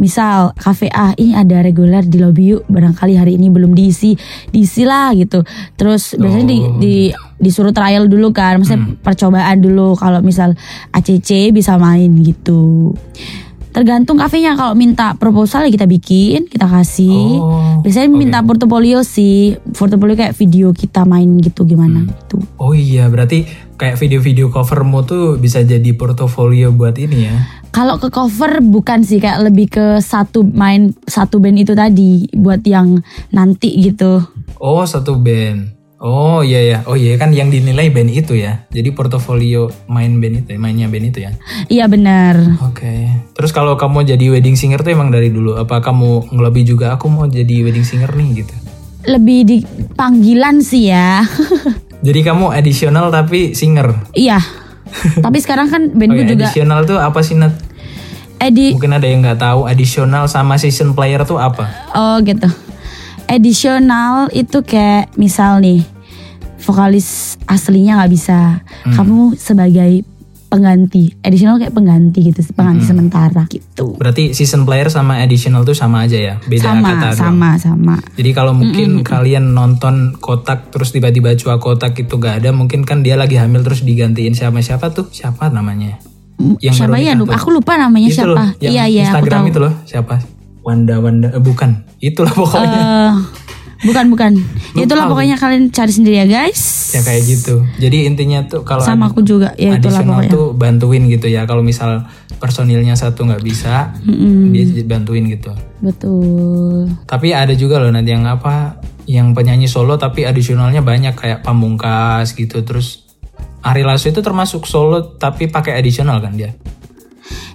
Misal 0.00 0.56
cafe 0.56 0.88
A 0.88 1.12
ini 1.20 1.36
ada 1.36 1.60
reguler 1.60 2.00
di 2.00 2.16
lobby 2.16 2.56
yuk 2.56 2.64
barangkali 2.72 3.20
hari 3.20 3.36
ini 3.36 3.52
belum 3.52 3.76
diisi 3.76 4.16
diisi 4.48 4.88
lah 4.88 5.12
gitu. 5.12 5.44
Terus 5.76 6.16
biasanya 6.16 6.46
di, 6.48 6.58
Oh, 6.64 6.80
di 6.80 6.94
disuruh 7.36 7.72
trial 7.72 8.08
dulu 8.08 8.32
kan, 8.32 8.60
maksudnya 8.60 8.96
percobaan 9.04 9.60
dulu 9.60 9.92
kalau 10.00 10.24
misal 10.24 10.56
ACC 10.96 11.52
bisa 11.52 11.76
main 11.76 12.08
gitu. 12.20 12.96
Tergantung 13.70 14.18
kafenya 14.18 14.58
kalau 14.58 14.74
minta 14.74 15.14
proposal 15.14 15.66
ya 15.66 15.70
kita 15.70 15.86
bikin, 15.86 16.50
kita 16.50 16.66
kasih. 16.66 17.38
Oh, 17.38 17.78
Biasanya 17.86 18.10
oke. 18.10 18.18
minta 18.18 18.38
portofolio 18.42 19.06
sih, 19.06 19.54
portofolio 19.78 20.18
kayak 20.18 20.34
video 20.34 20.74
kita 20.74 21.06
main 21.06 21.38
gitu 21.38 21.62
gimana 21.62 22.02
gitu. 22.04 22.42
Oh 22.58 22.74
iya, 22.74 23.06
berarti 23.06 23.46
kayak 23.80 23.96
video-video 23.96 24.52
covermu 24.52 25.06
tuh 25.08 25.40
bisa 25.40 25.64
jadi 25.64 25.96
portofolio 25.96 26.74
buat 26.74 26.98
ini 26.98 27.18
ya. 27.30 27.36
Kalau 27.70 27.96
ke 28.02 28.10
cover 28.10 28.58
bukan 28.60 29.06
sih 29.06 29.22
kayak 29.22 29.46
lebih 29.46 29.70
ke 29.70 29.86
satu 30.02 30.42
main 30.42 30.90
satu 31.06 31.38
band 31.38 31.62
itu 31.62 31.72
tadi 31.72 32.26
buat 32.34 32.60
yang 32.66 32.98
nanti 33.30 33.72
gitu. 33.78 34.20
Oh, 34.58 34.82
satu 34.84 35.16
band. 35.16 35.79
Oh 36.00 36.40
iya 36.40 36.64
ya. 36.64 36.78
Oh 36.88 36.96
iya 36.96 37.20
kan 37.20 37.28
yang 37.28 37.52
dinilai 37.52 37.92
band 37.92 38.08
itu 38.08 38.32
ya. 38.32 38.64
Jadi 38.72 38.88
portofolio 38.96 39.68
main 39.84 40.16
band 40.16 40.48
itu, 40.48 40.56
mainnya 40.56 40.88
band 40.88 41.12
itu 41.12 41.28
ya. 41.28 41.36
Iya 41.68 41.92
benar. 41.92 42.40
Oke. 42.64 43.12
Terus 43.36 43.52
kalau 43.52 43.76
kamu 43.76 44.08
jadi 44.08 44.32
wedding 44.32 44.56
singer 44.56 44.80
tuh 44.80 44.96
emang 44.96 45.12
dari 45.12 45.28
dulu 45.28 45.60
apa 45.60 45.84
kamu 45.84 46.32
ngelobi 46.32 46.64
juga 46.64 46.96
aku 46.96 47.12
mau 47.12 47.28
jadi 47.28 47.68
wedding 47.68 47.84
singer 47.84 48.08
nih 48.16 48.28
gitu. 48.40 48.54
Lebih 49.12 49.38
di 49.44 49.56
panggilan 49.92 50.64
sih 50.64 50.88
ya. 50.88 51.20
Jadi 52.00 52.24
kamu 52.24 52.48
additional 52.56 53.12
tapi 53.12 53.52
singer. 53.52 53.92
iya. 54.16 54.40
Tapi 55.24 55.38
sekarang 55.38 55.68
kan 55.68 55.82
bandku 55.92 56.24
ya, 56.24 56.32
juga 56.32 56.48
additional 56.48 56.88
tuh 56.88 56.96
apa 56.96 57.20
sih 57.20 57.36
Nat? 57.36 57.52
edi 58.40 58.72
Mungkin 58.72 58.96
ada 58.96 59.04
yang 59.04 59.20
nggak 59.20 59.38
tahu 59.38 59.68
additional 59.68 60.24
sama 60.26 60.56
season 60.56 60.96
player 60.96 61.22
tuh 61.28 61.36
apa? 61.36 61.68
oh 61.92 62.16
gitu. 62.24 62.48
Additional 63.28 64.32
itu 64.32 64.64
kayak 64.64 65.14
misal 65.14 65.60
nih 65.60 65.84
vokalis 66.62 67.40
aslinya 67.48 68.00
nggak 68.00 68.12
bisa, 68.12 68.60
kamu 68.94 69.34
sebagai 69.36 70.04
pengganti. 70.50 71.14
Additional 71.22 71.62
kayak 71.62 71.70
pengganti 71.70 72.26
gitu, 72.26 72.42
pengganti 72.52 72.84
sementara 72.84 73.46
gitu. 73.46 73.94
Berarti 73.94 74.34
season 74.34 74.66
player 74.66 74.90
sama 74.90 75.22
additional 75.22 75.62
tuh 75.62 75.78
sama 75.78 76.04
aja 76.04 76.18
ya? 76.18 76.34
Beda 76.42 76.74
sama 76.74 76.90
kata 76.90 77.08
sama 77.14 77.50
sama 77.54 77.94
Jadi 78.18 78.30
kalau 78.34 78.52
mungkin 78.52 79.06
kalian 79.06 79.54
nonton 79.54 80.18
kotak 80.18 80.74
terus 80.74 80.90
tiba-tiba 80.90 81.38
cua 81.38 81.62
kotak 81.62 81.94
itu 82.02 82.18
gak 82.18 82.42
ada, 82.42 82.50
mungkin 82.50 82.82
kan 82.82 83.06
dia 83.06 83.14
lagi 83.14 83.38
hamil 83.38 83.62
terus 83.62 83.86
digantiin 83.86 84.34
siapa 84.34 84.58
siapa 84.58 84.90
tuh? 84.90 85.06
Siapa 85.14 85.54
namanya? 85.54 86.02
Yang 86.58 86.82
siapa 86.82 86.98
ya 86.98 87.14
lupa 87.14 87.38
aku 87.38 87.48
lupa 87.54 87.78
namanya 87.78 88.08
Itu 88.10 88.16
siapa 88.24 88.32
loh, 88.32 88.48
yang 88.58 88.72
iya 88.74 88.84
iya 88.90 89.02
aku 89.06 89.22
Instagram 89.22 89.40
tahu 89.46 89.50
itu 89.54 89.58
loh, 89.62 89.74
siapa? 89.86 90.14
Wanda 90.60 91.00
Wanda 91.00 91.28
eh, 91.32 91.40
bukan. 91.40 91.70
Itulah 92.00 92.32
pokoknya. 92.32 92.80
Eh, 92.80 93.12
bukan 93.80 94.12
bukan 94.12 94.32
itulah 94.76 95.08
Lupa 95.08 95.16
pokoknya 95.16 95.36
kalian 95.40 95.72
cari 95.72 95.92
sendiri 95.92 96.16
ya 96.24 96.26
guys 96.28 96.92
ya 96.92 97.00
kayak 97.06 97.22
gitu. 97.22 97.62
Jadi 97.78 98.10
intinya 98.10 98.42
tuh 98.44 98.66
kalau 98.66 98.82
sama 98.82 99.08
aku 99.08 99.22
juga 99.22 99.54
ya 99.54 99.78
itulah 99.78 100.02
pokoknya 100.02 100.30
tuh 100.30 100.46
bantuin 100.58 101.06
gitu 101.06 101.30
ya. 101.30 101.46
Kalau 101.46 101.62
misal 101.62 102.04
personilnya 102.42 102.96
satu 102.98 103.28
nggak 103.28 103.44
bisa, 103.44 103.94
dia 104.50 104.64
bantuin 104.88 105.28
gitu. 105.28 105.52
betul 105.80 106.88
Tapi 107.06 107.32
ada 107.32 107.52
juga 107.56 107.80
loh 107.80 107.92
nanti 107.94 108.10
yang 108.12 108.26
apa 108.26 108.80
yang 109.08 109.32
penyanyi 109.32 109.70
solo 109.70 109.96
tapi 109.96 110.28
adisionalnya 110.28 110.84
banyak 110.84 111.16
kayak 111.16 111.40
Pamungkas 111.40 112.36
gitu 112.36 112.62
terus 112.66 113.06
Ari 113.60 113.84
Lasso 113.84 114.08
itu 114.08 114.20
termasuk 114.20 114.64
solo 114.64 115.16
tapi 115.16 115.48
pakai 115.48 115.78
additional 115.78 116.20
kan 116.20 116.36
dia. 116.36 116.52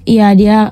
iya 0.06 0.34
dia 0.38 0.70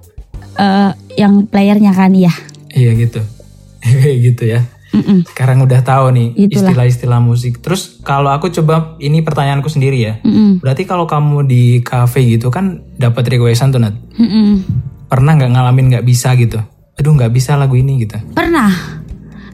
eh, 0.57 0.91
yang 1.17 1.45
playernya 1.49 1.93
kan 1.93 2.13
ya 2.13 2.33
Iya 2.73 2.91
gitu. 2.97 3.21
Kayak 4.01 4.17
gitu 4.33 4.43
ya. 4.49 4.61
Mm-mm. 4.93 5.25
Sekarang 5.25 5.57
udah 5.59 5.81
tahu 5.81 6.13
nih 6.13 6.27
Itulah. 6.37 6.69
istilah-istilah 6.69 7.19
musik. 7.19 7.59
Terus 7.59 7.97
kalau 7.99 8.29
aku 8.29 8.53
coba 8.53 8.93
ini 8.97 9.19
pertanyaanku 9.19 9.67
sendiri 9.67 9.97
ya. 9.97 10.13
Mm-mm. 10.21 10.61
Berarti 10.61 10.85
kalau 10.85 11.03
kamu 11.03 11.43
di 11.43 11.63
cafe 11.81 12.23
gitu 12.29 12.47
kan 12.47 12.79
dapat 12.93 13.25
requestan 13.27 13.69
tuh 13.69 13.81
Nat. 13.81 13.97
Mm-mm. 14.15 14.61
Pernah 15.05 15.35
nggak 15.35 15.51
ngalamin 15.51 15.85
nggak 15.91 16.05
bisa 16.05 16.31
gitu? 16.33 16.61
Aduh 16.93 17.11
nggak 17.11 17.29
bisa 17.29 17.53
lagu 17.53 17.73
ini 17.73 18.01
gitu. 18.01 18.21
pernah 18.31 18.69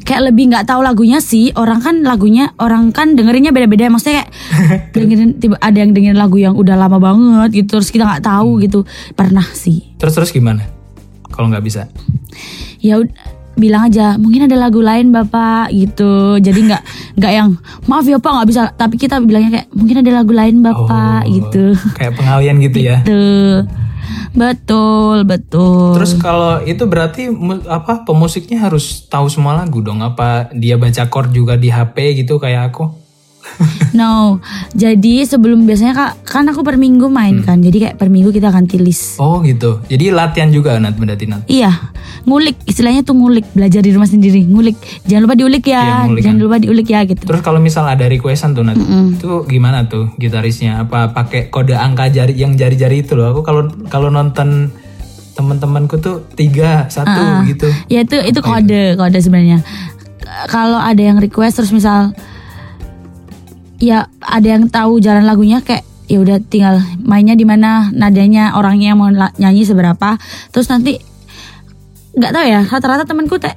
kayak 0.01 0.27
lebih 0.27 0.49
nggak 0.49 0.65
tahu 0.65 0.81
lagunya 0.81 1.21
sih 1.21 1.53
orang 1.53 1.79
kan 1.79 2.01
lagunya 2.01 2.49
orang 2.57 2.89
kan 2.89 3.13
dengerinnya 3.13 3.53
beda-beda 3.53 3.87
maksudnya 3.87 4.25
kayak 4.25 4.89
dengerin 4.97 5.37
tiba 5.37 5.55
ada 5.55 5.77
yang 5.77 5.93
dengerin 5.93 6.17
lagu 6.17 6.35
yang 6.35 6.57
udah 6.57 6.73
lama 6.73 6.97
banget 6.97 7.61
gitu 7.61 7.77
terus 7.77 7.93
kita 7.93 8.09
nggak 8.09 8.25
tahu 8.25 8.57
gitu 8.59 8.89
pernah 9.13 9.45
sih 9.45 9.93
Terus 9.95 10.17
terus 10.17 10.31
gimana? 10.33 10.65
Kalau 11.29 11.47
nggak 11.47 11.61
bisa? 11.61 11.85
ya 12.79 12.97
ud- 12.97 13.13
bilang 13.59 13.85
aja 13.85 14.15
mungkin 14.15 14.47
ada 14.47 14.55
lagu 14.55 14.79
lain 14.79 15.11
bapak 15.11 15.69
gitu 15.69 16.39
jadi 16.39 16.55
nggak 16.57 16.83
nggak 17.15 17.31
yang 17.31 17.49
maaf 17.85 18.03
ya 18.03 18.17
pak 18.17 18.31
nggak 18.31 18.47
bisa 18.47 18.61
tapi 18.73 18.95
kita 18.95 19.19
bilangnya 19.19 19.51
kayak 19.53 19.67
mungkin 19.71 19.97
ada 19.99 20.11
lagu 20.15 20.31
lain 20.31 20.55
bapak 20.59 21.21
Oh, 21.21 21.29
gitu 21.29 21.65
Kayak 21.93 22.13
pengalian 22.15 22.55
gitu 22.59 22.79
ya. 22.79 22.97
tuh 23.03 23.67
betul 24.31 25.21
betul 25.23 25.93
Terus 25.95 26.13
kalau 26.15 26.61
itu 26.63 26.85
berarti 26.85 27.27
apa 27.65 28.01
pemusiknya 28.01 28.61
harus 28.61 29.05
tahu 29.05 29.27
semua 29.27 29.53
lagu 29.53 29.81
dong? 29.81 29.99
Apa 29.99 30.49
dia 30.51 30.77
baca 30.77 31.05
chord 31.05 31.29
juga 31.29 31.53
di 31.53 31.67
HP 31.67 32.23
gitu 32.23 32.37
kayak 32.37 32.71
aku? 32.71 32.89
No 33.97 34.39
jadi 34.71 35.25
sebelum 35.25 35.65
biasanya 35.65 35.93
kak 35.97 36.11
kan 36.23 36.45
aku 36.47 36.61
per 36.61 36.77
minggu 36.77 37.09
main 37.09 37.41
kan 37.43 37.59
jadi 37.59 37.89
kayak 37.89 37.95
per 37.97 38.07
minggu 38.07 38.29
kita 38.29 38.53
ganti 38.53 38.77
list 38.77 39.19
Oh 39.19 39.43
gitu. 39.43 39.83
Jadi 39.91 40.15
latihan 40.15 40.47
juga 40.47 40.79
Nat 40.79 40.95
berarti 40.95 41.27
Nat. 41.27 41.43
Iya, 41.51 41.91
ngulik 42.23 42.55
istilahnya 42.63 43.03
tuh 43.03 43.19
ngulik, 43.19 43.51
belajar 43.51 43.83
di 43.83 43.91
rumah 43.91 44.07
sendiri, 44.07 44.47
ngulik. 44.47 44.79
Jangan 45.03 45.27
lupa 45.27 45.35
diulik 45.35 45.63
Iya, 45.67 45.75
ya, 45.75 45.97
ngulik 46.07 46.23
jangan 46.23 46.37
kan. 46.39 46.45
lupa 46.47 46.57
diulik 46.63 46.87
ya 46.87 46.99
gitu. 47.03 47.23
Terus 47.27 47.41
kalau 47.43 47.59
misal 47.59 47.83
ada 47.83 48.07
requestan 48.07 48.55
tuh 48.55 48.63
Nat, 48.63 48.79
itu 48.79 49.43
gimana 49.45 49.91
tuh 49.91 50.15
gitarisnya? 50.15 50.87
Apa 50.87 51.11
pakai 51.11 51.51
kode 51.51 51.75
angka 51.75 52.07
jari 52.09 52.33
yang 52.39 52.55
jari-jari 52.55 53.03
itu 53.03 53.19
loh? 53.19 53.35
Aku 53.35 53.43
kalau 53.43 53.67
kalau 53.91 54.07
nonton 54.07 54.71
teman-temanku 55.35 55.99
tuh 55.99 56.27
tiga 56.35 56.87
satu 56.91 57.47
gitu. 57.47 57.67
Ya 57.87 58.03
itu 58.07 58.19
itu 58.23 58.39
kode, 58.39 58.95
kode 58.95 59.19
sebenarnya. 59.19 59.59
Kalau 60.47 60.79
ada 60.79 60.99
yang 60.99 61.19
request 61.19 61.59
terus 61.59 61.71
misal 61.71 62.11
ya 63.79 63.97
ada 64.19 64.47
yang 64.49 64.67
tahu 64.67 64.99
jalan 64.99 65.23
lagunya 65.23 65.59
kayak 65.59 65.81
ya 66.05 66.17
udah 66.17 66.37
tinggal 66.43 66.75
mainnya 66.99 67.33
di 67.33 67.43
mana 67.43 67.87
nadanya 67.89 68.53
orangnya 68.53 68.91
yang 68.91 68.99
mau 68.99 69.09
nyanyi 69.35 69.63
seberapa 69.63 70.17
terus 70.49 70.67
nanti 70.67 70.97
nggak 72.11 72.31
tahu 72.31 72.43
ya 72.43 72.61
rata-rata 72.63 73.05
temanku 73.05 73.37
teh 73.37 73.53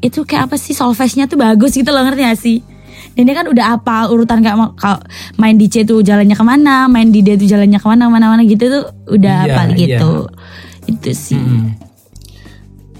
itu 0.00 0.22
kayak 0.22 0.50
apa 0.50 0.56
sih 0.56 0.72
solfege-nya 0.72 1.26
tuh 1.26 1.38
bagus 1.38 1.72
gitu 1.72 1.88
loh 1.88 2.02
ngerti 2.02 2.22
gak 2.24 2.40
sih 2.40 2.58
dan 3.12 3.22
dia 3.22 3.34
kan 3.34 3.46
udah 3.46 3.76
apa 3.76 4.08
urutan 4.08 4.40
kayak 4.40 4.56
mau- 4.56 4.74
kalau 4.74 4.98
main 5.36 5.54
di 5.54 5.68
C 5.68 5.84
tuh 5.84 6.00
jalannya 6.00 6.32
ke 6.32 6.42
mana 6.42 6.88
main 6.88 7.06
di 7.06 7.20
D 7.20 7.36
tuh 7.36 7.46
jalannya 7.46 7.76
ke 7.76 7.86
mana 7.86 8.08
mana 8.08 8.26
mana 8.28 8.42
gitu 8.42 8.66
tuh 8.66 8.84
udah 9.06 9.36
Iya, 9.44 9.52
apa 9.52 9.60
iya. 9.68 9.76
gitu 9.76 10.12
itu 10.88 11.10
sih 11.12 11.38
Mm. 11.38 11.91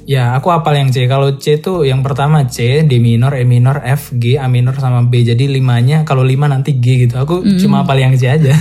Ya, 0.02 0.34
aku 0.34 0.50
apal 0.50 0.74
yang 0.74 0.90
C. 0.90 1.06
Kalau 1.06 1.38
C 1.38 1.62
itu 1.62 1.86
yang 1.86 2.02
pertama 2.02 2.42
C, 2.50 2.82
D 2.82 2.98
minor, 2.98 3.38
E 3.38 3.46
minor, 3.46 3.78
F, 3.86 4.10
G, 4.18 4.34
A 4.34 4.50
minor 4.50 4.74
sama 4.74 5.06
B. 5.06 5.22
Jadi 5.22 5.46
limanya 5.46 6.02
kalau 6.02 6.26
lima 6.26 6.50
nanti 6.50 6.74
G 6.74 7.06
gitu. 7.06 7.14
Aku 7.22 7.46
cuma 7.62 7.86
apal 7.86 8.02
yang 8.02 8.14
C 8.18 8.26
aja. 8.26 8.54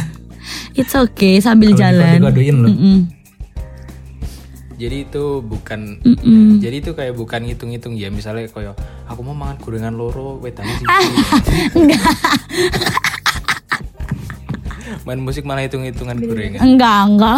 It's 0.77 0.93
okay 0.93 1.41
sambil 1.41 1.73
Kalau 1.73 1.81
jalan. 1.81 2.17
dikode-kodein 2.21 2.57
loh. 2.61 2.69
Mm-mm. 2.69 2.97
Jadi 4.81 5.05
itu 5.05 5.45
bukan 5.45 6.01
Mm-mm. 6.01 6.57
jadi 6.57 6.81
itu 6.81 6.97
kayak 6.97 7.13
bukan 7.13 7.45
ngitung-ngitung 7.45 7.93
ya. 7.93 8.09
Misalnya 8.09 8.49
kayak 8.49 8.73
aku 9.05 9.21
mau 9.21 9.37
makan 9.37 9.61
gorengan 9.61 9.93
loro, 9.93 10.41
wedane 10.41 10.73
sih. 10.77 10.85
Main 15.05 15.21
musik 15.21 15.45
malah 15.45 15.65
hitung-hitungan 15.65 16.17
gorengan. 16.21 16.61
Enggak, 16.61 16.99
enggak. 17.09 17.37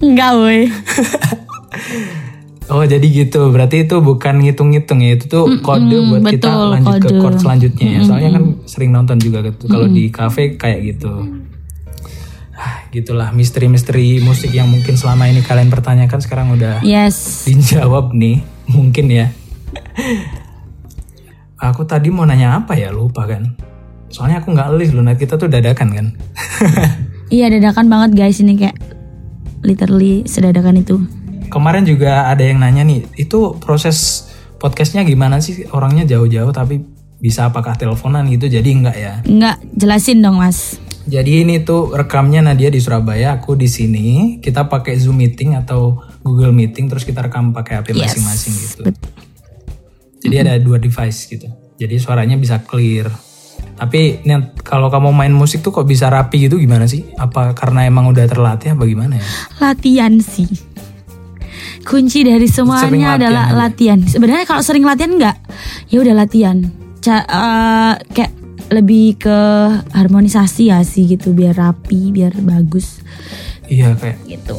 enggak, 0.00 0.30
woi. 0.36 0.60
Oh 2.70 2.86
jadi 2.86 3.02
gitu, 3.02 3.50
berarti 3.50 3.82
itu 3.82 3.98
bukan 3.98 4.46
ngitung-ngitung 4.46 5.02
ya, 5.02 5.18
itu 5.18 5.26
tuh 5.26 5.58
kode 5.58 5.90
buat 6.06 6.22
kita 6.22 6.46
betul, 6.46 6.66
lanjut 6.70 6.94
ke 6.94 7.08
kode. 7.10 7.18
chord 7.18 7.36
selanjutnya 7.42 7.86
ya. 7.90 8.00
Soalnya 8.06 8.30
kan 8.38 8.44
sering 8.62 8.90
nonton 8.94 9.18
juga 9.18 9.42
gitu, 9.42 9.66
kalau 9.66 9.90
di 9.90 10.06
cafe 10.14 10.54
kayak 10.54 10.78
gitu. 10.86 11.10
Ah, 12.54 12.86
gitulah 12.94 13.34
misteri-misteri 13.34 14.22
musik 14.22 14.54
yang 14.54 14.70
mungkin 14.70 14.94
selama 14.94 15.26
ini 15.26 15.42
kalian 15.42 15.66
pertanyakan 15.66 16.20
sekarang 16.22 16.54
udah 16.54 16.78
Yes. 16.86 17.42
dijawab 17.50 18.14
nih, 18.14 18.44
mungkin 18.70 19.10
ya. 19.10 19.34
Aku 21.58 21.84
tadi 21.84 22.08
mau 22.08 22.22
nanya 22.22 22.54
apa 22.54 22.78
ya, 22.78 22.94
lupa 22.94 23.26
kan. 23.26 23.58
Soalnya 24.14 24.46
aku 24.46 24.54
nggak 24.54 24.78
list 24.78 24.94
loh, 24.94 25.02
kita 25.10 25.34
tuh 25.36 25.50
dadakan 25.50 25.88
kan. 25.90 26.06
Iya, 27.30 27.46
dadakan 27.46 27.86
banget 27.86 28.10
guys 28.18 28.42
ini 28.42 28.58
kayak 28.58 28.74
literally 29.62 30.26
sedadakan 30.26 30.82
itu. 30.82 30.98
Kemarin 31.50 31.82
juga 31.82 32.30
ada 32.30 32.40
yang 32.40 32.62
nanya 32.62 32.80
nih, 32.80 33.04
itu 33.16 33.58
proses 33.58 34.30
podcastnya 34.56 35.02
gimana 35.02 35.42
sih? 35.42 35.66
Orangnya 35.68 36.06
jauh-jauh 36.06 36.54
tapi 36.54 36.78
bisa 37.18 37.50
apakah 37.50 37.74
teleponan 37.74 38.24
gitu? 38.30 38.46
Jadi 38.46 38.70
enggak 38.70 38.96
ya. 38.96 39.14
Enggak, 39.26 39.58
jelasin 39.74 40.22
dong, 40.22 40.38
Mas. 40.38 40.78
Jadi 41.04 41.42
ini 41.42 41.58
tuh 41.60 41.90
rekamnya 41.90 42.38
Nadia 42.40 42.70
di 42.70 42.78
Surabaya, 42.78 43.34
aku 43.34 43.58
di 43.58 43.66
sini. 43.66 44.38
Kita 44.38 44.70
pakai 44.70 44.94
Zoom 44.94 45.18
meeting 45.18 45.58
atau 45.58 45.98
Google 46.22 46.52
Meeting, 46.52 46.86
terus 46.86 47.02
kita 47.02 47.18
rekam 47.20 47.50
pakai 47.50 47.80
HP 47.80 47.92
Yes. 47.92 48.14
masing-masing 48.14 48.54
gitu. 48.54 48.80
Bet- 48.86 49.10
Jadi 50.20 50.36
ada 50.36 50.54
dua 50.60 50.76
device 50.76 51.26
gitu. 51.26 51.48
Jadi 51.74 51.96
suaranya 51.96 52.36
bisa 52.36 52.60
clear. 52.60 53.08
Tapi 53.74 54.20
nih, 54.20 54.60
kalau 54.60 54.92
kamu 54.92 55.08
main 55.10 55.32
musik 55.32 55.64
tuh 55.64 55.72
kok 55.72 55.88
bisa 55.88 56.12
rapi 56.12 56.44
gitu 56.44 56.60
gimana 56.60 56.84
sih? 56.84 57.08
Apa 57.16 57.56
karena 57.56 57.88
emang 57.88 58.04
udah 58.06 58.28
terlatih 58.28 58.76
apa 58.76 58.84
gimana 58.84 59.16
ya? 59.16 59.24
Latihan 59.58 60.20
sih. 60.20 60.44
Kunci 61.80 62.22
dari 62.22 62.44
semuanya 62.44 62.86
latihan 62.86 63.18
adalah 63.18 63.46
latihan. 63.56 63.98
Sebenarnya 64.00 64.44
kalau 64.44 64.60
sering 64.60 64.84
latihan 64.84 65.12
enggak, 65.12 65.36
ya 65.88 65.98
udah 65.98 66.14
latihan. 66.14 66.56
Ca- 67.00 67.24
eh, 67.24 67.94
kayak 68.12 68.32
lebih 68.70 69.18
ke 69.18 69.38
harmonisasi 69.90 70.70
ya 70.70 70.84
sih 70.84 71.08
gitu 71.08 71.32
biar 71.32 71.56
rapi, 71.56 72.14
biar 72.14 72.38
bagus 72.38 73.02
Iya 73.66 73.98
kayak 73.98 74.22
gitu. 74.26 74.56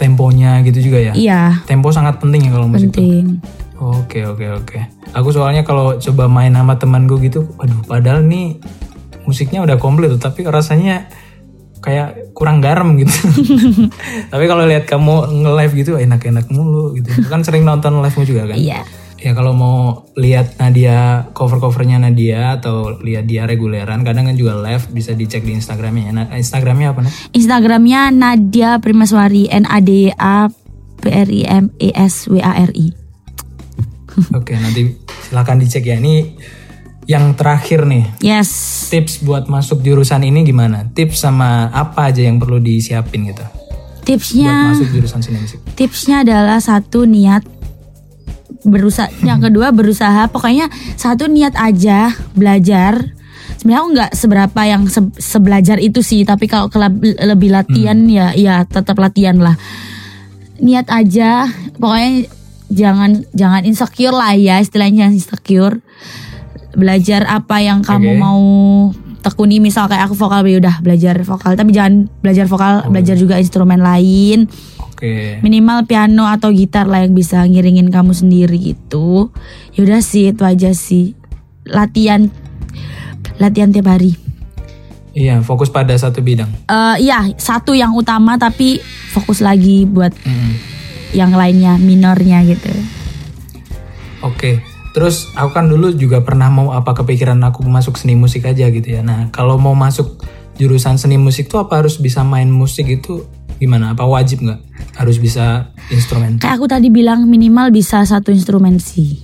temponya 0.00 0.64
gitu 0.64 0.80
juga 0.80 0.96
ya. 0.96 1.12
Iya, 1.12 1.42
Tempo 1.68 1.92
sangat 1.92 2.16
penting 2.16 2.48
ya 2.48 2.56
kalau 2.56 2.72
musik 2.72 2.88
penting. 2.88 3.36
Oke 3.76 4.24
oke 4.24 4.46
oke. 4.56 4.78
Aku 5.12 5.28
soalnya 5.28 5.60
kalau 5.60 6.00
coba 6.00 6.24
main 6.24 6.52
sama 6.52 6.80
temanku 6.80 7.20
gitu, 7.20 7.44
aduh 7.60 7.84
padahal 7.84 8.24
nih 8.24 8.56
musiknya 9.28 9.60
udah 9.60 9.76
komplit 9.76 10.08
tapi 10.16 10.48
rasanya 10.48 11.04
kayak 11.80 12.32
kurang 12.36 12.60
garam 12.60 12.96
gitu. 12.96 13.12
tapi 14.32 14.44
kalau 14.46 14.64
lihat 14.68 14.84
kamu 14.84 15.44
nge-live 15.44 15.74
gitu 15.84 15.92
enak-enak 15.96 16.46
mulu 16.52 16.96
gitu. 16.96 17.08
Kan 17.26 17.42
sering 17.42 17.64
nonton 17.64 18.00
live-mu 18.00 18.24
juga 18.24 18.52
kan? 18.52 18.56
Iya. 18.56 18.80
Ya 19.20 19.36
kalau 19.36 19.52
mau 19.52 20.08
lihat 20.16 20.56
Nadia 20.56 21.28
cover-covernya 21.36 22.00
Nadia 22.00 22.56
atau 22.56 22.96
lihat 23.04 23.28
dia 23.28 23.44
reguleran, 23.44 24.00
kadang 24.00 24.32
kan 24.32 24.36
juga 24.36 24.56
live 24.56 24.88
bisa 24.96 25.12
dicek 25.12 25.44
di 25.44 25.52
Instagramnya. 25.52 26.08
Nah, 26.08 26.24
Instagramnya 26.32 26.96
apa 26.96 27.04
nih? 27.04 27.12
Instagramnya 27.36 28.08
Nadia 28.16 28.80
Primaswari 28.80 29.44
N 29.52 29.68
A 29.68 29.84
D 29.84 30.08
A 30.16 30.48
P 31.04 31.04
R 31.12 31.28
I 31.28 31.42
M 31.44 31.68
E 31.76 31.92
S 31.92 32.32
W 32.32 32.40
A 32.40 32.64
R 32.64 32.72
I. 32.72 32.88
Oke 34.32 34.56
nanti 34.56 34.88
silakan 35.28 35.60
dicek 35.60 35.84
ya. 35.84 36.00
Ini 36.00 36.14
yang 37.04 37.32
terakhir 37.34 37.86
nih. 37.86 38.04
Yes. 38.20 38.50
tips 38.90 39.22
buat 39.22 39.46
masuk 39.46 39.80
jurusan 39.80 40.26
ini 40.26 40.42
gimana? 40.42 40.86
Tips 40.90 41.22
sama 41.22 41.70
apa 41.70 42.10
aja 42.10 42.22
yang 42.26 42.36
perlu 42.42 42.58
disiapin 42.58 43.30
gitu 43.30 43.42
buat 44.00 44.18
Tipsnya 44.18 44.74
masuk 44.74 44.88
jurusan 44.90 45.20
seni 45.22 45.38
musik? 45.38 45.60
tipsnya 45.76 46.26
adalah 46.26 46.58
satu 46.58 47.06
niat 47.06 47.44
berusaha 48.60 49.06
yang 49.22 49.38
kedua 49.38 49.70
berusaha 49.70 50.26
pokoknya 50.28 50.66
satu 50.96 51.30
niat 51.30 51.54
aja 51.54 52.12
belajar 52.34 53.14
sebenarnya 53.56 53.80
aku 53.80 53.90
nggak 53.94 54.12
seberapa 54.12 54.60
yang 54.66 54.82
se- 54.90 55.14
sebelajar 55.16 55.78
itu 55.78 56.02
sih 56.02 56.24
tapi 56.24 56.48
kalau 56.48 56.68
lebih 57.22 57.54
latihan 57.54 57.96
ya 58.08 58.32
ya 58.34 58.64
tetap 58.66 58.98
latihan 58.98 59.38
lah 59.38 59.54
niat 60.58 60.90
aja 60.90 61.48
pokoknya 61.78 62.28
jangan 62.68 63.10
jangan 63.32 63.62
insecure 63.64 64.16
lah 64.16 64.32
ya 64.36 64.60
istilahnya 64.60 65.08
insecure 65.08 65.80
belajar 66.74 67.26
apa 67.26 67.58
yang 67.62 67.82
kamu 67.82 68.14
Oke. 68.14 68.20
mau 68.20 68.42
tekuni 69.20 69.60
misal 69.60 69.84
kayak 69.84 70.08
aku 70.08 70.16
vokal 70.16 70.40
ya 70.48 70.56
udah 70.58 70.76
belajar 70.80 71.14
vokal 71.20 71.52
tapi 71.52 71.76
jangan 71.76 72.08
belajar 72.24 72.48
vokal 72.48 72.88
belajar 72.88 73.20
juga 73.20 73.36
instrumen 73.36 73.82
lain 73.82 74.48
Oke. 74.80 75.40
minimal 75.44 75.84
piano 75.84 76.24
atau 76.24 76.48
gitar 76.48 76.88
lah 76.88 77.04
yang 77.04 77.12
bisa 77.12 77.44
ngiringin 77.44 77.92
kamu 77.92 78.16
sendiri 78.16 78.56
gitu 78.56 79.28
yaudah 79.76 80.00
sih 80.00 80.32
itu 80.32 80.40
aja 80.40 80.72
sih 80.72 81.12
latihan 81.68 82.32
latihan 83.36 83.70
tiap 83.70 83.88
hari 83.92 84.16
Iya, 85.10 85.42
fokus 85.42 85.74
pada 85.74 85.90
satu 85.98 86.22
bidang. 86.22 86.46
Eh 86.70 87.10
iya 87.10 87.26
satu 87.34 87.74
yang 87.74 87.98
utama 87.98 88.38
tapi 88.38 88.78
fokus 89.10 89.42
lagi 89.42 89.82
buat 89.82 90.14
Mm-mm. 90.14 90.52
yang 91.18 91.34
lainnya 91.34 91.74
minornya 91.82 92.46
gitu 92.46 92.70
Oke. 94.22 94.62
Terus 94.90 95.30
aku 95.38 95.54
kan 95.54 95.70
dulu 95.70 95.94
juga 95.94 96.18
pernah 96.22 96.50
mau 96.50 96.74
apa 96.74 96.92
kepikiran 96.96 97.38
aku 97.46 97.62
masuk 97.66 97.94
seni 97.94 98.18
musik 98.18 98.46
aja 98.46 98.66
gitu 98.70 98.86
ya. 98.86 99.06
Nah, 99.06 99.30
kalau 99.30 99.54
mau 99.54 99.74
masuk 99.78 100.22
jurusan 100.58 100.98
seni 100.98 101.16
musik 101.16 101.46
tuh 101.46 101.62
apa 101.62 101.78
harus 101.78 101.96
bisa 101.96 102.26
main 102.26 102.50
musik 102.50 102.90
itu 102.90 103.22
gimana? 103.62 103.94
Apa 103.94 104.02
wajib 104.08 104.42
nggak? 104.42 104.60
Harus 104.98 105.16
bisa 105.22 105.70
instrumen? 105.90 106.38
kayak 106.38 106.56
aku 106.56 106.66
tadi 106.70 106.88
bilang 106.88 107.26
minimal 107.26 107.72
bisa 107.74 108.02
satu 108.06 108.30
instrumen 108.30 108.78
sih 108.78 109.20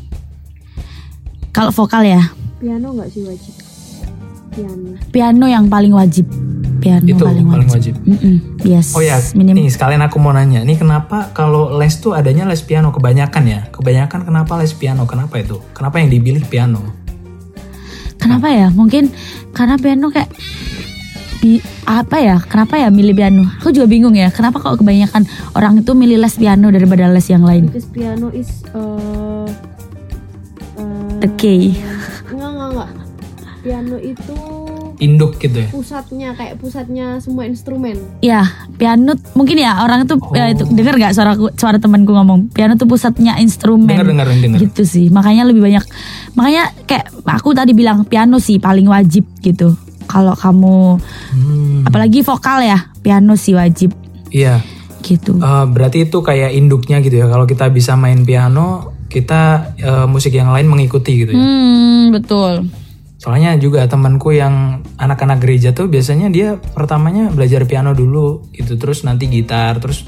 kalau 1.54 1.72
vokal 1.72 2.04
ya 2.04 2.22
Piano 2.56 2.96
nggak 2.96 3.08
sih 3.12 3.22
wajib? 3.24 3.54
Piano. 4.56 4.90
piano 5.12 5.46
yang 5.46 5.68
paling 5.68 5.92
wajib 5.92 6.24
piano 6.86 7.02
Itu 7.02 7.24
paling 7.26 7.46
paling 7.46 7.68
wajib, 7.68 7.94
wajib. 7.98 8.06
Mm-mm, 8.06 8.36
yes 8.62 8.94
Oh 8.94 9.02
ya, 9.02 9.18
minimal 9.34 9.58
nih 9.58 9.68
sekalian 9.68 10.02
aku 10.02 10.16
mau 10.16 10.30
nanya, 10.30 10.62
nih 10.62 10.78
kenapa 10.78 11.34
kalau 11.34 11.74
les 11.74 11.98
tuh 11.98 12.14
adanya 12.14 12.46
les 12.46 12.62
piano 12.62 12.94
kebanyakan 12.94 13.42
ya? 13.44 13.60
Kebanyakan 13.68 14.22
kenapa 14.22 14.54
les 14.56 14.70
piano? 14.70 15.02
Kenapa 15.04 15.34
itu? 15.36 15.58
Kenapa 15.74 15.98
yang 15.98 16.08
dipilih 16.08 16.46
piano? 16.46 16.78
Kenapa 18.16 18.48
ya? 18.48 18.70
Mungkin 18.70 19.10
karena 19.50 19.76
piano 19.76 20.08
kayak 20.08 20.30
bi- 21.38 21.62
apa 21.84 22.16
ya? 22.18 22.36
Kenapa 22.40 22.74
ya 22.76 22.88
milih 22.88 23.12
piano? 23.12 23.44
Aku 23.60 23.70
juga 23.70 23.86
bingung 23.86 24.14
ya. 24.14 24.30
Kenapa 24.30 24.58
kok 24.58 24.80
kebanyakan 24.80 25.26
orang 25.52 25.78
itu 25.78 25.92
milih 25.92 26.18
les 26.18 26.34
piano 26.34 26.70
daripada 26.70 27.06
les 27.06 27.26
yang 27.26 27.42
lain? 27.42 27.68
Because 27.68 27.86
piano 27.86 28.30
is 28.30 28.64
uh, 28.72 29.46
uh, 30.76 31.12
The 31.20 31.28
key. 31.36 31.76
Enggak 32.28 32.50
enggak 32.50 32.68
enggak. 32.72 32.90
Piano 33.62 33.96
itu 33.98 34.34
Induk 34.96 35.36
gitu 35.36 35.60
ya? 35.60 35.68
pusatnya 35.68 36.32
kayak 36.32 36.56
pusatnya 36.56 37.20
semua 37.20 37.44
instrumen. 37.44 38.00
Ya, 38.18 38.48
piano 38.74 39.12
mungkin 39.32 39.56
ya 39.56 39.78
orang 39.78 40.04
itu 40.04 40.16
ya 40.32 40.48
itu 40.48 40.64
Oh. 40.64 40.72
dengar 40.72 40.96
nggak 40.96 41.12
suara 41.12 41.32
suara 41.52 41.76
temanku 41.76 42.10
ngomong 42.10 42.48
piano 42.48 42.74
tuh 42.74 42.84
pusatnya 42.84 43.36
instrumen. 43.36 43.92
Dengar 43.92 44.08
dengar 44.08 44.26
dengar. 44.30 44.56
Gitu 44.58 44.82
sih. 44.82 45.06
Makanya 45.08 45.44
lebih 45.44 45.60
banyak. 45.60 45.84
Makanya 46.32 46.72
kayak 46.84 47.12
aku 47.22 47.52
tadi 47.52 47.72
bilang 47.72 48.02
piano 48.02 48.36
sih 48.36 48.56
paling 48.56 48.86
wajib 48.86 49.28
gitu. 49.40 49.76
Kalau 50.06 50.32
kamu 50.32 50.96
Hmm, 51.30 51.82
apalagi 51.82 52.22
vokal 52.22 52.62
ya, 52.62 52.78
piano 52.96 53.34
sih 53.34 53.52
wajib 53.52 53.90
iya. 54.28 54.62
gitu. 55.02 55.36
Eh, 55.36 55.64
berarti 55.66 56.04
itu 56.04 56.18
kayak 56.18 56.50
induknya 56.50 56.98
gitu 56.98 57.16
ya. 57.16 57.26
Kalau 57.26 57.44
kita 57.44 57.68
bisa 57.68 57.94
main 57.94 58.22
piano, 58.22 58.96
kita 59.06 59.74
eh, 59.76 60.06
musik 60.06 60.30
yang 60.30 60.50
lain 60.50 60.66
mengikuti 60.66 61.20
gitu 61.20 61.30
ya. 61.30 61.38
Hmm, 61.38 62.10
betul. 62.10 62.70
Soalnya 63.26 63.58
juga 63.58 63.82
temanku 63.90 64.30
yang 64.30 64.86
anak-anak 65.02 65.42
gereja 65.42 65.74
tuh 65.74 65.90
biasanya 65.90 66.30
dia 66.30 66.62
pertamanya 66.62 67.26
belajar 67.34 67.66
piano 67.66 67.90
dulu 67.90 68.46
gitu, 68.54 68.78
terus 68.78 69.02
nanti 69.02 69.26
gitar, 69.26 69.82
terus 69.82 70.06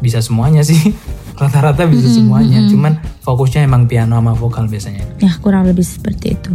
bisa 0.00 0.24
semuanya 0.24 0.64
sih. 0.64 0.96
Rata-rata 1.36 1.84
bisa 1.84 2.08
semuanya. 2.08 2.64
Cuman 2.64 3.04
fokusnya 3.20 3.68
emang 3.68 3.84
piano 3.84 4.16
sama 4.16 4.32
vokal 4.32 4.64
biasanya. 4.64 5.04
Ya 5.20 5.36
kurang 5.44 5.68
lebih 5.68 5.84
seperti 5.84 6.40
itu. 6.40 6.50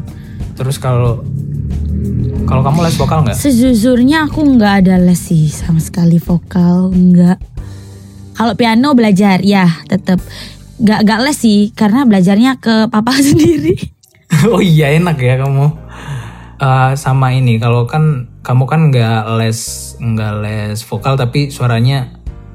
Terus 0.58 0.82
kalau 0.82 1.22
kalau 2.50 2.66
kamu 2.66 2.90
les 2.90 2.98
vokal 2.98 3.24
nggak? 3.30 3.38
Sejujurnya 3.38 4.26
aku 4.26 4.44
nggak 4.44 4.74
ada 4.84 4.98
les 4.98 5.22
sih 5.22 5.46
sama 5.54 5.78
sekali 5.78 6.18
vokal 6.18 6.90
nggak. 6.90 7.38
Kalau 8.34 8.54
piano 8.58 8.98
belajar 8.98 9.46
ya 9.46 9.70
tetap 9.86 10.18
gak 10.82 11.06
gak 11.06 11.20
les 11.22 11.38
sih 11.38 11.70
karena 11.72 12.04
belajarnya 12.04 12.58
ke 12.58 12.90
papa 12.90 13.14
sendiri. 13.24 13.78
oh 14.52 14.60
iya 14.60 14.92
enak 14.98 15.22
ya 15.22 15.38
kamu. 15.40 15.83
Eh, 16.64 16.92
sama 16.96 17.36
ini 17.36 17.60
kalau 17.60 17.84
kan 17.84 18.32
kamu 18.40 18.64
kan 18.64 18.82
nggak 18.88 19.36
les 19.36 19.60
nggak 20.00 20.34
les 20.40 20.80
vokal 20.88 21.20
tapi 21.20 21.52
suaranya 21.52 22.08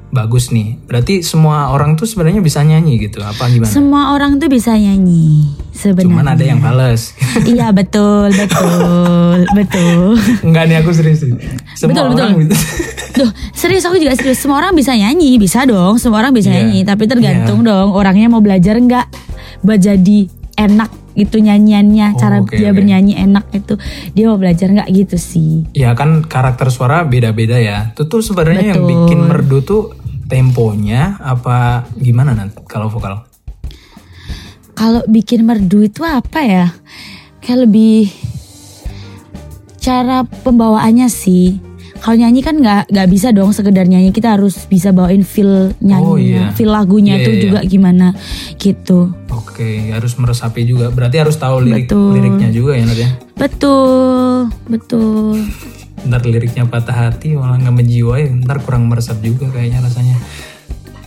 bagus 0.09 0.49
nih. 0.49 0.81
Berarti 0.89 1.21
semua 1.21 1.69
orang 1.69 1.93
tuh 1.93 2.09
sebenarnya 2.09 2.41
bisa 2.41 2.65
nyanyi 2.65 2.97
gitu. 2.97 3.21
Apa 3.21 3.45
gimana? 3.53 3.69
Semua 3.69 4.17
orang 4.17 4.41
tuh 4.41 4.49
bisa 4.49 4.73
nyanyi 4.73 5.53
sebenarnya. 5.69 6.09
Cuman 6.09 6.25
ada 6.25 6.41
yang 6.41 6.57
males. 6.57 7.13
iya 7.53 7.69
betul 7.69 8.33
betul 8.33 9.45
betul. 9.53 10.17
Enggak 10.41 10.63
nih 10.65 10.81
aku 10.81 10.89
serius 10.89 11.21
sih. 11.21 11.29
Semua 11.77 11.93
Betul, 11.93 12.05
orang 12.17 12.33
betul. 12.33 12.49
bisa. 12.49 12.65
Duh, 13.13 13.29
serius 13.53 13.85
aku 13.85 14.01
juga 14.01 14.17
serius. 14.17 14.41
Semua 14.41 14.57
orang 14.57 14.73
bisa 14.73 14.97
nyanyi, 14.97 15.37
bisa 15.37 15.69
dong. 15.69 16.01
Semua 16.01 16.25
orang 16.25 16.33
bisa 16.33 16.49
Iya. 16.49 16.65
nyanyi, 16.65 16.81
tapi 16.81 17.05
tergantung 17.05 17.61
dong 17.61 17.93
orangnya 17.93 18.25
mau 18.25 18.41
belajar 18.41 18.73
nggak 18.73 19.05
buat 19.61 19.77
jadi 19.77 20.25
enak 20.57 21.08
gitu 21.19 21.37
nyanyiannya, 21.37 22.15
Oh, 22.15 22.17
cara 22.17 22.39
oke, 22.39 22.55
dia 22.55 22.71
oke. 22.71 22.79
bernyanyi 22.79 23.19
enak 23.19 23.51
itu. 23.51 23.75
Dia 24.11 24.31
mau 24.31 24.39
belajar 24.39 24.71
nggak 24.71 24.89
gitu 24.89 25.15
sih. 25.15 25.67
Ya 25.75 25.91
kan 25.91 26.23
karakter 26.23 26.71
suara 26.71 27.03
beda-beda 27.03 27.59
ya. 27.59 27.91
Itu 27.91 28.07
tuh 28.07 28.23
sebenarnya 28.23 28.73
yang 28.73 28.83
bikin 28.83 29.19
merdu 29.21 29.59
tuh 29.59 29.83
temponya 30.25 31.19
apa 31.19 31.83
gimana 31.93 32.31
nanti 32.31 32.57
kalau 32.63 32.87
vokal? 32.87 33.27
Kalau 34.71 35.03
bikin 35.05 35.43
merdu 35.43 35.83
itu 35.83 36.01
apa 36.01 36.39
ya? 36.39 36.65
Kayak 37.39 37.67
lebih 37.67 38.07
cara 39.77 40.23
pembawaannya 40.23 41.07
sih. 41.07 41.59
Kalau 41.99 42.15
nyanyi 42.15 42.39
kan 42.39 42.55
nggak 42.55 42.95
nggak 42.95 43.09
bisa 43.11 43.35
dong 43.35 43.51
sekedar 43.51 43.83
nyanyi 43.83 44.15
kita 44.15 44.39
harus 44.39 44.55
bisa 44.71 44.95
bawain 44.95 45.19
feel 45.19 45.75
nyanyinya, 45.83 46.07
Oh, 46.07 46.15
iya. 46.15 46.55
feel 46.55 46.71
lagunya 46.71 47.19
Iya, 47.19 47.25
tuh 47.27 47.33
iya, 47.35 47.41
juga 47.43 47.59
gimana 47.61 48.07
gitu. 48.55 49.11
Oke, 49.59 49.91
harus 49.91 50.15
meresapi 50.15 50.63
juga. 50.63 50.87
Berarti 50.87 51.19
harus 51.19 51.35
tahu 51.35 51.67
lirik 51.67 51.91
Betul. 51.91 52.15
liriknya 52.15 52.47
juga 52.47 52.79
ya 52.79 52.87
Nat 52.87 52.95
ya. 52.95 53.09
Betul, 53.35 54.47
betul. 54.71 55.35
Ntar 56.07 56.23
liriknya 56.23 56.63
patah 56.63 56.95
hati 56.95 57.35
malah 57.35 57.59
nggak 57.59 57.75
menjiwai, 57.75 58.31
ntar 58.47 58.63
kurang 58.63 58.87
meresap 58.87 59.19
juga 59.19 59.51
kayaknya 59.51 59.83
rasanya. 59.83 60.15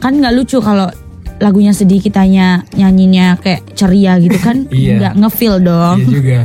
Kan 0.05 0.21
nggak 0.21 0.37
lucu 0.37 0.61
kalau 0.61 0.85
lagunya 1.41 1.73
sedih 1.73 2.05
kitanya 2.05 2.61
nyanyinya 2.77 3.41
kayak 3.41 3.73
ceria 3.73 4.21
gitu 4.21 4.37
kan 4.37 4.69
Iya. 4.69 5.01
nggak 5.01 5.15
ngefeel 5.25 5.57
dong. 5.65 6.05
Iya 6.05 6.09
juga. 6.13 6.39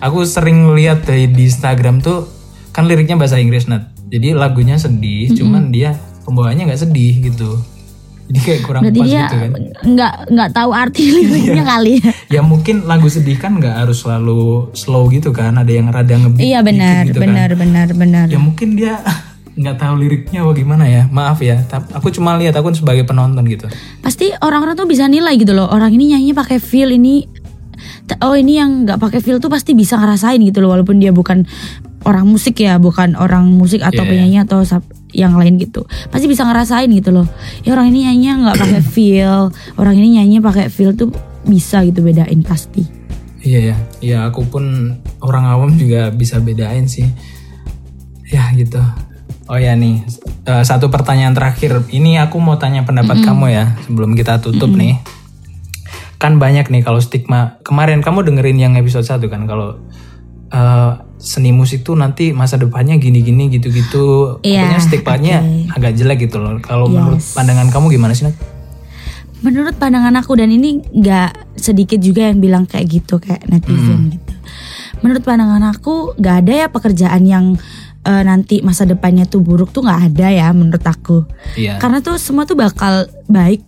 Aku 0.00 0.24
sering 0.24 0.72
lihat 0.72 1.04
di 1.04 1.28
Instagram 1.28 2.00
tuh 2.00 2.24
kan 2.72 2.88
liriknya 2.88 3.20
bahasa 3.20 3.36
Inggris 3.36 3.68
Nat. 3.68 3.92
Jadi 4.08 4.32
lagunya 4.32 4.80
sedih, 4.80 5.28
cuman 5.36 5.68
dia 5.68 5.92
pembawaannya 6.24 6.72
nggak 6.72 6.88
sedih 6.88 7.20
gitu. 7.20 7.60
Jadi 8.24 8.40
kayak 8.40 8.60
kurang 8.64 8.82
Berarti 8.82 9.00
pas 9.00 9.06
dia 9.06 9.20
gitu 9.22 9.36
kan. 9.36 9.50
nggak 9.84 10.14
nggak 10.32 10.50
tahu 10.50 10.70
arti 10.72 11.02
liriknya 11.06 11.64
kali 11.66 11.92
ya. 12.00 12.12
Ya 12.34 12.40
mungkin 12.40 12.76
lagu 12.84 13.06
sedih 13.06 13.36
kan 13.36 13.60
nggak 13.60 13.84
harus 13.84 14.00
selalu 14.00 14.72
slow 14.72 15.06
gitu 15.08 15.28
kan. 15.28 15.52
Ada 15.54 15.72
yang 15.72 15.92
rada 15.92 16.14
ngebeat 16.14 16.40
Iya 16.42 16.60
benar, 16.60 17.04
gitu 17.04 17.20
kan. 17.20 17.28
benar, 17.28 17.50
benar, 17.52 17.88
benar. 17.92 18.26
Ya 18.32 18.40
mungkin 18.40 18.74
dia 18.74 18.96
nggak 19.60 19.76
tahu 19.76 19.94
liriknya 20.00 20.40
apa 20.40 20.52
gimana 20.52 20.84
ya. 20.84 21.04
Maaf 21.06 21.38
ya. 21.38 21.60
Aku 21.92 22.08
cuma 22.10 22.34
lihat 22.34 22.56
aku 22.56 22.72
sebagai 22.72 23.04
penonton 23.04 23.44
gitu. 23.44 23.68
Pasti 24.00 24.32
orang-orang 24.40 24.74
tuh 24.74 24.88
bisa 24.88 25.04
nilai 25.04 25.36
gitu 25.36 25.52
loh. 25.52 25.68
Orang 25.68 25.92
ini 25.92 26.16
nyanyi 26.16 26.32
pakai 26.32 26.56
feel 26.56 26.90
ini. 26.90 27.28
Oh 28.20 28.32
ini 28.32 28.56
yang 28.56 28.88
nggak 28.88 28.96
pakai 28.96 29.20
feel 29.20 29.36
tuh 29.36 29.52
pasti 29.52 29.76
bisa 29.76 30.00
ngerasain 30.00 30.40
gitu 30.40 30.64
loh. 30.64 30.72
Walaupun 30.72 30.96
dia 30.96 31.12
bukan 31.12 31.44
orang 32.04 32.24
musik 32.24 32.56
ya, 32.56 32.80
bukan 32.80 33.16
orang 33.16 33.48
musik 33.48 33.80
atau 33.80 34.04
Iya, 34.04 34.08
penyanyi 34.08 34.38
atau 34.40 34.60
yang 35.14 35.38
lain 35.38 35.56
gitu. 35.56 35.86
Pasti 36.10 36.26
bisa 36.26 36.42
ngerasain 36.42 36.90
gitu 36.90 37.14
loh. 37.14 37.26
Ya 37.62 37.78
orang 37.78 37.94
ini 37.94 38.10
nyanyinya 38.10 38.32
nggak 38.50 38.58
pakai 38.58 38.82
feel. 38.82 39.54
Orang 39.78 39.94
ini 39.94 40.18
nyanyinya 40.18 40.42
pakai 40.50 40.66
feel 40.68 40.92
tuh 40.92 41.14
bisa 41.46 41.86
gitu 41.86 42.02
bedain 42.02 42.42
pasti. 42.42 42.84
Iya 43.44 43.60
ya, 43.60 43.76
ya 44.00 44.18
aku 44.26 44.48
pun 44.48 44.96
orang 45.20 45.44
awam 45.44 45.70
juga 45.76 46.10
bisa 46.10 46.40
bedain 46.40 46.90
sih. 46.90 47.06
Ya 48.28 48.50
gitu. 48.56 48.80
Oh 49.44 49.60
ya 49.60 49.76
nih, 49.76 50.00
eh, 50.48 50.64
satu 50.64 50.88
pertanyaan 50.88 51.36
terakhir. 51.36 51.84
Ini 51.92 52.24
aku 52.24 52.40
mau 52.40 52.56
tanya 52.56 52.88
pendapat 52.88 53.20
kamu 53.20 53.46
ya 53.52 53.76
sebelum 53.84 54.16
kita 54.16 54.40
tutup 54.40 54.72
nih. 54.72 54.96
Kan 56.16 56.40
banyak 56.40 56.72
nih 56.72 56.80
kalau 56.80 56.96
stigma. 57.04 57.60
Kemarin 57.60 58.00
kamu 58.00 58.24
dengerin 58.24 58.56
yang 58.56 58.72
episode 58.80 59.04
1 59.04 59.28
kan 59.28 59.44
kalau 59.44 59.76
eh, 60.48 60.92
seni 61.24 61.56
musik 61.56 61.80
tuh 61.80 61.96
nanti 61.96 62.36
masa 62.36 62.60
depannya 62.60 63.00
gini-gini 63.00 63.48
gitu-gitu. 63.48 64.38
Iya, 64.44 64.68
Pokoknya 64.68 64.80
stigmanya 64.84 65.36
agak 65.72 65.96
jelek 65.96 66.28
gitu 66.28 66.36
loh. 66.36 66.60
Kalau 66.60 66.84
menurut 66.84 67.16
Yes. 67.18 67.32
pandangan 67.32 67.72
kamu 67.72 67.96
gimana 67.96 68.12
sih? 68.12 68.28
Nat? 68.28 68.36
Menurut 69.40 69.76
pandangan 69.76 70.12
aku 70.20 70.36
dan 70.36 70.52
ini 70.52 70.84
nggak 70.84 71.56
sedikit 71.56 71.96
juga 71.96 72.28
yang 72.28 72.40
bilang 72.40 72.64
kayak 72.64 72.86
gitu 72.88 73.16
kayak 73.16 73.44
netizen 73.48 74.12
gitu. 74.12 74.34
Menurut 75.00 75.20
pandangan 75.20 75.64
aku 75.68 76.12
nggak 76.16 76.36
ada 76.44 76.52
ya 76.64 76.66
pekerjaan 76.68 77.24
yang 77.24 77.44
eh, 78.04 78.22
nanti 78.24 78.60
masa 78.60 78.84
depannya 78.84 79.24
tuh 79.24 79.40
buruk 79.40 79.72
tuh 79.72 79.80
nggak 79.80 80.12
ada 80.12 80.28
ya 80.28 80.48
menurut 80.52 80.84
aku. 80.84 81.24
Iya. 81.56 81.80
Karena 81.80 82.04
tuh 82.04 82.20
semua 82.20 82.44
tuh 82.44 82.56
bakal 82.56 83.08
baik. 83.28 83.64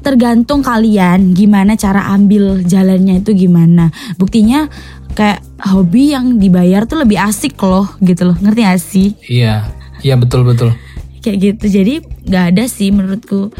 Tergantung 0.00 0.64
kalian 0.64 1.36
gimana 1.36 1.76
cara 1.76 2.08
ambil 2.16 2.64
jalannya 2.64 3.20
itu 3.20 3.36
gimana. 3.36 3.92
Buktinya 4.16 4.64
kayak 5.12 5.40
hobi 5.60 6.14
yang 6.14 6.38
dibayar 6.38 6.86
tuh 6.86 7.02
lebih 7.02 7.20
asik 7.20 7.58
loh 7.60 7.90
gitu 8.00 8.30
loh. 8.30 8.36
Ngerti 8.38 8.60
gak 8.62 8.80
sih? 8.80 9.08
Iya, 9.26 9.68
iya 10.00 10.14
betul 10.16 10.46
betul. 10.46 10.72
kayak 11.20 11.36
gitu 11.36 11.64
jadi 11.68 11.94
nggak 12.00 12.44
ada 12.56 12.64
sih 12.64 12.88
menurutku 12.88 13.52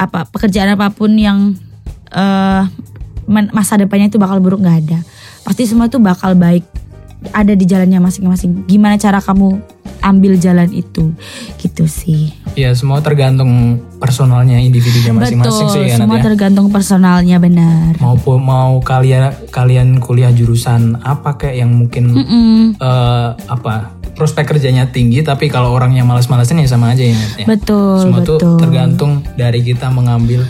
apa 0.00 0.24
pekerjaan 0.24 0.72
apa 0.72 0.88
pun 0.88 1.12
yang 1.20 1.52
eh 2.08 2.64
men- 3.28 3.52
masa 3.52 3.76
depannya 3.76 4.08
itu 4.08 4.16
bakal 4.16 4.40
buruk 4.40 4.64
nggak 4.64 4.88
ada 4.88 4.98
pasti 5.44 5.68
semua 5.68 5.92
itu 5.92 6.00
bakal 6.00 6.32
baik 6.32 6.64
ada 7.28 7.50
di 7.50 7.64
jalannya 7.64 7.98
masing-masing 7.98 8.64
gimana 8.64 8.94
cara 8.94 9.18
kamu 9.18 9.58
ambil 10.00 10.34
jalan 10.34 10.70
itu 10.70 11.10
gitu 11.58 11.84
sih 11.84 12.30
Iya, 12.54 12.74
semua 12.74 12.98
tergantung 12.98 13.50
personalnya 13.96 14.58
individunya 14.58 15.10
masing-masing 15.12 15.66
sih 15.68 15.82
ya 15.84 15.96
semua 15.96 16.18
ya. 16.18 16.24
tergantung 16.24 16.66
personalnya 16.68 17.38
benar 17.38 17.98
mau 17.98 18.14
pu- 18.14 18.38
mau 18.38 18.78
kalian 18.78 19.30
kalian 19.48 19.98
kuliah 19.98 20.30
jurusan 20.30 20.98
apa 21.00 21.34
kayak 21.36 21.56
yang 21.56 21.70
mungkin 21.72 22.14
Mm-mm. 22.14 22.58
eh, 22.76 23.28
apa 23.46 23.94
prospek 24.14 24.50
kerjanya 24.52 24.86
tinggi 24.88 25.22
tapi 25.22 25.46
kalau 25.46 25.70
orangnya 25.70 26.02
malas-malasan 26.02 26.58
ya 26.58 26.66
sama 26.68 26.90
aja 26.90 27.02
ya, 27.04 27.14
ya. 27.36 27.46
betul 27.46 27.98
semua 28.00 28.22
tuh 28.22 28.38
betul 28.38 28.58
tergantung 28.58 29.12
dari 29.34 29.62
kita 29.62 29.86
mengambil 29.88 30.42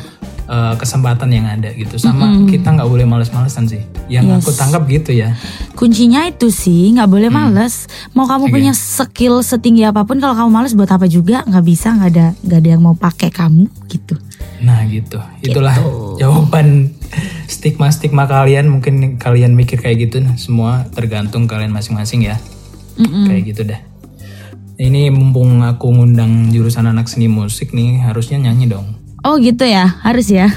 eh, 0.49 0.75
kesempatan 0.81 1.29
yang 1.29 1.47
ada 1.47 1.71
gitu. 1.77 2.01
Sama 2.01 2.49
kita 2.49 2.73
nggak 2.73 2.89
boleh 2.89 3.05
malas-malasan 3.05 3.69
sih. 3.69 3.85
Yang 4.09 4.41
aku 4.43 4.51
tangkap 4.57 4.89
gitu 4.89 5.13
ya. 5.13 5.37
Kuncinya 5.77 6.25
itu 6.25 6.49
sih 6.49 6.91
nggak 6.97 7.07
boleh 7.07 7.29
males. 7.29 7.87
Mau 8.17 8.25
kamu 8.25 8.49
Oke. 8.49 8.53
punya 8.57 8.73
skill 8.73 9.45
setinggi 9.45 9.85
apa 9.85 10.03
pun 10.09 10.19
kalau 10.19 10.35
kamu 10.35 10.51
males 10.51 10.73
buat 10.73 10.89
apa 10.89 11.07
juga? 11.07 11.45
Nggak 11.45 11.65
bisa 11.65 11.95
nggak 11.95 12.11
ada 12.17 12.27
nggak 12.43 12.59
ada 12.59 12.69
yang 12.69 12.83
mau 12.83 12.97
pakai 12.97 13.29
kamu 13.29 13.69
gitu. 13.93 14.17
Nah 14.65 14.83
gitu. 14.89 15.21
Itulah 15.45 15.77
jawaban 16.17 16.97
stigma-stigma 17.47 18.27
kalian. 18.27 18.67
Mungkin 18.73 19.21
kalian 19.21 19.55
mikir 19.55 19.79
kayak 19.79 20.11
gitu. 20.11 20.25
Nah, 20.25 20.35
semua 20.35 20.89
tergantung 20.91 21.47
kalian 21.47 21.71
masing-masing 21.71 22.27
ya. 22.27 22.41
Kayak 22.99 23.43
gitu 23.55 23.63
dah 23.63 23.81
ini 24.79 25.11
mumpung 25.11 25.67
aku 25.67 25.91
ngundang 25.91 26.55
jurusan 26.55 26.87
anak 26.87 27.11
seni 27.11 27.27
musik 27.27 27.75
nih 27.75 27.99
harusnya 27.99 28.39
nyanyi 28.39 28.71
dong 28.71 28.98
Oh 29.26 29.35
gitu 29.42 29.66
ya, 29.66 29.98
harus 30.07 30.31
ya. 30.31 30.46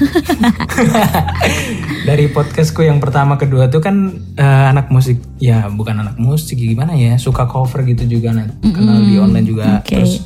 dari 2.08 2.26
podcastku 2.30 2.82
yang 2.82 2.98
pertama 2.98 3.38
kedua 3.38 3.70
tuh 3.70 3.78
kan 3.78 4.10
eh, 4.34 4.64
anak 4.70 4.90
musik 4.90 5.22
ya 5.38 5.70
bukan 5.70 6.02
anak 6.02 6.18
musik 6.18 6.58
gimana 6.58 6.98
ya 6.98 7.14
suka 7.14 7.46
cover 7.46 7.86
gitu 7.86 8.18
juga 8.18 8.34
nah 8.34 8.46
kenal 8.60 8.98
di 9.06 9.16
online 9.22 9.46
juga 9.46 9.64
oke. 9.78 9.86
terus 9.86 10.18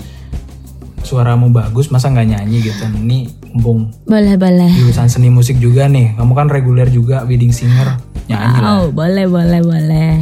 suaramu 1.04 1.52
bagus 1.52 1.92
masa 1.92 2.10
nggak 2.10 2.26
nyanyi 2.32 2.64
gitu 2.64 2.82
ini 2.96 3.28
mumpung 3.52 3.92
boleh 4.08 4.34
boleh. 4.40 4.72
jurusan 4.72 5.06
seni 5.06 5.28
musik 5.28 5.60
juga 5.60 5.84
nih 5.86 6.16
kamu 6.16 6.32
kan 6.32 6.48
reguler 6.48 6.88
juga 6.88 7.28
wedding 7.28 7.52
singer 7.52 8.00
nyanyi 8.26 8.58
lah 8.58 8.66
Oh 8.66 8.84
boleh 8.90 9.26
boleh 9.30 9.60
boleh. 9.62 10.12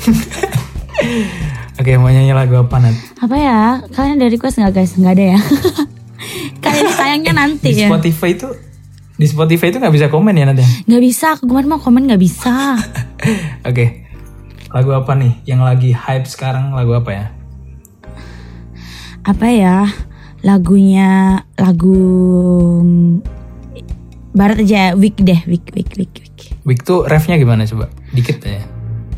oke 1.80 1.90
mau 2.00 2.08
nyanyi 2.08 2.32
lagu 2.32 2.56
apa 2.56 2.76
Nat? 2.80 2.96
Apa 3.20 3.36
ya? 3.36 3.60
Kalian 3.92 4.16
dari 4.16 4.40
request 4.40 4.60
nggak 4.60 4.72
guys? 4.72 4.96
Nggak 4.96 5.12
ada 5.16 5.24
ya. 5.36 5.38
Kalian 6.60 6.82
ini 6.82 6.92
tayangnya 6.94 7.32
nanti 7.34 7.68
di 7.72 7.80
ya. 7.80 7.88
Spotify 7.88 8.30
itu 8.32 8.48
di 9.16 9.26
Spotify 9.26 9.68
itu 9.68 9.76
nggak 9.76 9.94
bisa 9.94 10.06
komen 10.08 10.32
ya 10.32 10.48
ya 10.48 10.66
Nggak 10.86 11.02
bisa. 11.02 11.26
Aku 11.34 11.44
kemarin 11.44 11.68
mau 11.68 11.76
komen 11.76 12.04
nggak 12.04 12.20
bisa. 12.20 12.76
oke 13.68 13.86
lagu 14.70 14.90
apa 14.92 15.12
nih 15.12 15.32
yang 15.44 15.60
lagi 15.60 15.90
hype 15.90 16.24
sekarang 16.24 16.72
lagu 16.72 16.94
apa 16.94 17.10
ya 17.10 17.26
Apa 19.20 19.46
ya? 19.46 19.84
Lagunya 20.40 21.10
lagu 21.54 22.00
mm, 22.80 23.20
Barat 24.32 24.62
aja 24.62 24.76
ya. 24.88 24.90
Week 24.94 25.12
deh. 25.16 25.36
Week 25.44 25.66
week 25.70 25.90
week 25.94 26.14
week. 26.16 26.38
Week 26.62 26.80
tuh 26.80 27.04
refnya 27.04 27.36
gimana 27.36 27.64
coba 27.64 27.90
dikit 28.10 28.40
aja 28.40 28.64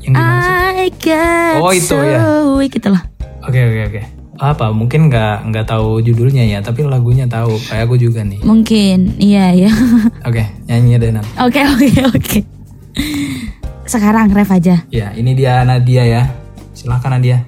yang 0.03 0.19
gimana 0.19 0.39
sih 0.41 0.55
I 0.83 0.91
get 0.91 1.63
Oh, 1.63 1.71
itu 1.71 1.87
so 1.87 2.03
ya. 2.03 2.43
weak 2.59 2.75
gitu 2.75 2.91
loh. 2.91 3.03
Oke 3.45 3.61
oke 3.61 3.81
oke. 3.89 4.22
Apa 4.43 4.75
mungkin 4.75 5.07
nggak 5.07 5.55
nggak 5.55 5.67
tahu 5.67 6.03
judulnya 6.03 6.43
ya 6.43 6.59
tapi 6.59 6.83
lagunya 6.83 7.31
tahu 7.31 7.55
kayak 7.63 7.87
aku 7.87 7.95
juga 7.95 8.27
nih 8.27 8.43
Mungkin, 8.43 9.15
iya 9.23 9.55
ya. 9.55 9.71
oke 10.29 10.43
nyanyi 10.67 10.99
deh 10.99 11.11
Nat 11.15 11.27
Oke 11.39 11.63
oke 11.63 11.89
oke. 12.11 12.39
Sekarang 13.87 14.35
ref 14.35 14.51
aja. 14.51 14.83
ya 14.91 15.15
ini 15.15 15.33
dia 15.33 15.63
Nadia 15.63 16.03
ya 16.03 16.23
silahkan 16.75 17.15
Nadia 17.15 17.47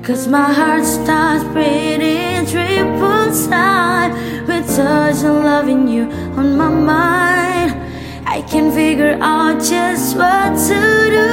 Cause 0.00 0.24
my 0.26 0.48
heart 0.48 0.88
starts 0.88 1.44
beating 1.52 2.48
triple 2.48 3.28
time 3.44 4.16
with 4.48 4.64
touch 4.72 5.20
and 5.20 5.44
loving 5.44 5.84
you 5.84 6.08
on 6.32 6.56
my 6.56 6.72
mind. 6.72 7.76
I 8.24 8.40
can 8.48 8.72
figure 8.72 9.18
out 9.20 9.60
just 9.60 10.16
what 10.16 10.56
to 10.56 10.80
do 11.12 11.28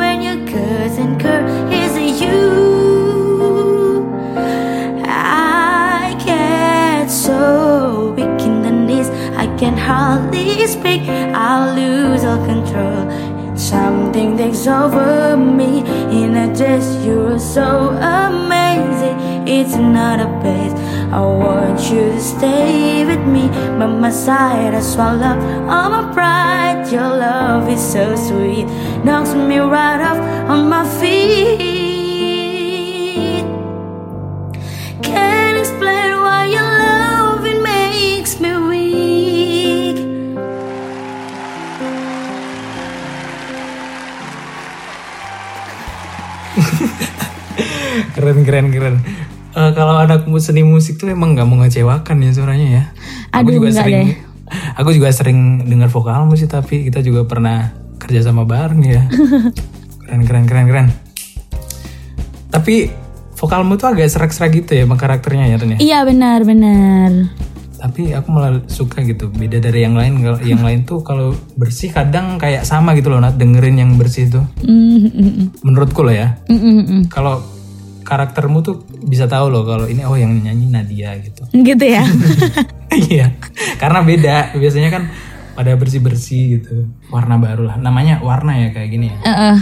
when 0.00 0.23
your 0.54 0.66
cousin 0.66 1.18
Kurt 1.18 1.44
is 1.72 2.20
you. 2.20 4.06
I 5.04 6.16
get 6.24 7.10
so 7.10 8.12
weak 8.16 8.40
in 8.46 8.62
the 8.62 8.70
knees, 8.70 9.08
I 9.36 9.46
can 9.58 9.76
hardly 9.76 10.66
speak. 10.66 11.02
I'll 11.08 11.74
lose 11.74 12.24
all 12.24 12.44
control. 12.46 13.56
Something 13.56 14.36
takes 14.36 14.66
over 14.66 15.36
me 15.36 15.80
in 16.10 16.36
a 16.36 16.54
dress. 16.56 17.04
You're 17.04 17.38
so 17.38 17.90
amazing. 17.90 19.48
It's 19.48 19.76
not 19.76 20.20
a 20.20 20.28
place. 20.40 20.72
I 21.12 21.20
want 21.20 21.80
you 21.90 22.12
to 22.12 22.20
stay 22.20 23.04
with 23.04 23.24
me 23.26 23.48
by 23.78 23.86
my 23.86 24.10
side. 24.10 24.74
I 24.74 24.80
swallow 24.80 25.38
all 25.68 25.90
my 25.90 26.12
pride. 26.12 26.73
Your 26.92 27.08
love 27.08 27.68
is 27.68 27.80
so 27.80 28.14
sweet, 28.14 28.66
knocks 29.04 29.34
me 29.34 29.58
right 29.58 30.00
off 30.00 30.18
on 30.48 30.68
my 30.68 30.84
feet. 31.00 31.64
Can't 35.02 35.58
explain 35.58 36.12
why 36.20 36.46
your 36.46 36.62
love 36.62 37.44
it 37.46 37.60
makes 37.62 38.38
me 38.38 38.52
weak. 38.68 39.96
keren 48.14 48.44
keren 48.44 48.70
keren 48.70 48.96
Eh, 49.54 49.70
kalau 49.70 50.02
anak 50.02 50.26
seni 50.42 50.66
musik 50.66 50.98
tuh 50.98 51.14
emang 51.14 51.38
nggak 51.38 51.46
mengecewakan 51.46 52.26
ya 52.26 52.30
suaranya 52.34 52.66
ya 52.66 52.84
aku 53.30 53.54
Aduh, 53.54 53.62
juga 53.62 53.70
enggak 53.70 53.86
sering 53.86 54.02
deh. 54.10 54.33
aku 54.78 54.90
juga 54.90 55.10
sering 55.10 55.64
dengar 55.64 55.88
vokalmu 55.88 56.34
sih 56.34 56.46
tapi 56.46 56.86
kita 56.86 57.00
juga 57.00 57.24
pernah 57.24 57.70
kerja 57.96 58.20
sama 58.22 58.44
bareng 58.44 58.82
ya. 58.82 59.02
Keren 60.04 60.22
keren 60.28 60.44
keren 60.44 60.66
keren. 60.68 60.88
Tapi 62.48 62.86
vokalmu 63.34 63.74
tuh 63.74 63.90
agak 63.90 64.06
serak-serak 64.06 64.52
gitu 64.54 64.76
ya 64.76 64.84
karakternya 64.86 65.50
ya 65.50 65.56
Ren 65.58 65.74
ya? 65.74 65.78
Iya 65.80 65.98
benar 66.04 66.40
benar. 66.44 67.10
tapi 67.74 68.16
aku 68.16 68.32
malah 68.32 68.64
suka 68.64 69.04
gitu 69.04 69.28
beda 69.28 69.60
dari 69.60 69.84
yang 69.84 69.92
lain. 69.92 70.24
Kalau 70.24 70.40
yang 70.40 70.64
lain 70.64 70.88
tuh 70.88 71.04
kalau 71.04 71.36
bersih 71.52 71.92
kadang 71.92 72.40
kayak 72.40 72.64
sama 72.64 72.96
gitu 72.96 73.12
loh 73.12 73.20
Nat 73.20 73.36
dengerin 73.36 73.76
yang 73.76 74.00
bersih 74.00 74.32
tuh 74.32 74.40
Mm, 74.64 75.04
mm, 75.04 75.12
mm, 75.12 75.46
menurutku 75.60 76.00
loh 76.00 76.16
ya. 76.16 76.32
Mm. 76.48 77.12
kalau 77.12 77.44
karaktermu 78.04 78.60
tuh 78.60 78.74
bisa 79.02 79.24
tahu 79.24 79.48
loh 79.48 79.64
kalau 79.64 79.84
ini 79.84 80.04
oh 80.04 80.14
yang 80.14 80.30
nyanyi 80.30 80.68
Nadia 80.68 81.16
gitu 81.18 81.42
Gitu 81.50 81.84
ya. 81.84 82.04
iya 83.10 83.32
karena 83.74 84.00
beda 84.00 84.36
biasanya 84.54 84.90
kan 84.90 85.02
pada 85.52 85.74
bersih 85.74 85.98
bersih 85.98 86.58
gitu 86.58 86.86
warna 87.08 87.34
baru 87.36 87.66
lah 87.66 87.76
namanya 87.76 88.20
warna 88.20 88.54
ya 88.54 88.68
kayak 88.70 88.88
gini 88.88 89.06
ya 89.08 89.18
Heeh. 89.22 89.56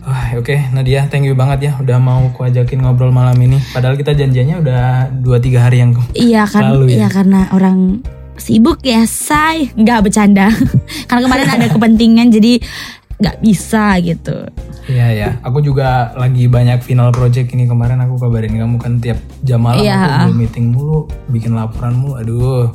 Wah 0.00 0.28
oke 0.34 0.56
Nadia 0.72 1.04
thank 1.04 1.24
you 1.24 1.34
banget 1.34 1.68
ya 1.68 1.72
udah 1.76 1.98
mau 1.98 2.32
ku 2.32 2.40
ajakin 2.40 2.80
ngobrol 2.80 3.10
malam 3.10 3.36
ini 3.36 3.60
padahal 3.70 3.92
kita 3.92 4.12
janjiannya 4.12 4.56
udah 4.58 4.82
2-3 5.20 5.58
hari 5.58 5.82
yang 5.82 5.92
Iya 6.14 6.42
kan, 6.44 6.72
Lalu 6.72 6.96
ya? 6.96 6.96
iya 6.96 7.08
karena 7.10 7.40
orang 7.50 8.00
sibuk 8.38 8.80
ya, 8.80 9.02
say. 9.04 9.66
Nggak 9.74 10.08
bercanda. 10.08 10.46
karena 11.10 11.20
kemarin 11.20 11.48
ada 11.50 11.66
kepentingan 11.68 12.30
jadi 12.30 12.62
nggak 13.18 13.36
bisa 13.38 13.98
gitu. 13.98 14.46
Iya 14.86 15.06
ya, 15.10 15.28
aku 15.42 15.60
juga 15.60 16.14
lagi 16.14 16.46
banyak 16.46 16.80
final 16.80 17.10
project 17.10 17.50
ini 17.50 17.66
kemarin 17.66 18.00
aku 18.00 18.16
kabarin 18.16 18.54
kamu 18.54 18.78
kan 18.78 18.96
tiap 18.98 19.18
jam 19.42 19.60
malam 19.60 19.82
Iya. 19.82 19.98
aku 19.98 20.16
dulu 20.24 20.34
meeting 20.34 20.66
mulu, 20.70 20.98
bikin 21.28 21.52
laporan 21.52 21.92
mulu. 21.92 22.16
Aduh, 22.16 22.72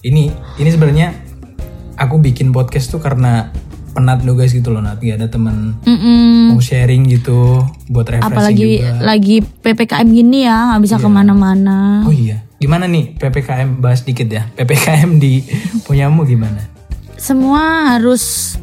ini 0.00 0.28
ini 0.56 0.68
sebenarnya 0.68 1.14
aku 1.94 2.18
bikin 2.18 2.50
podcast 2.50 2.88
tuh 2.88 2.98
karena 2.98 3.52
penat 3.92 4.20
dulu 4.20 4.40
guys 4.40 4.50
gitu 4.50 4.68
loh, 4.68 4.80
nanti 4.80 5.08
ada 5.08 5.24
temen 5.24 5.72
Mm-mm. 5.80 6.50
mau 6.50 6.58
sharing 6.58 7.06
gitu 7.06 7.64
buat 7.86 8.04
refreshing 8.06 8.28
Apalagi 8.28 8.70
juga. 8.76 8.92
lagi 9.00 9.36
ppkm 9.40 10.06
gini 10.10 10.38
ya, 10.42 10.58
nggak 10.68 10.82
bisa 10.82 10.96
ke 10.96 11.06
mana-mana. 11.06 12.02
Oh 12.02 12.12
iya, 12.12 12.44
gimana 12.56 12.84
nih 12.84 13.14
ppkm 13.14 13.78
bahas 13.78 14.02
dikit 14.02 14.26
ya? 14.26 14.48
ppkm 14.52 15.16
di 15.16 15.46
punyamu 15.86 16.24
gimana? 16.24 16.60
Semua 17.16 17.94
harus 17.94 18.56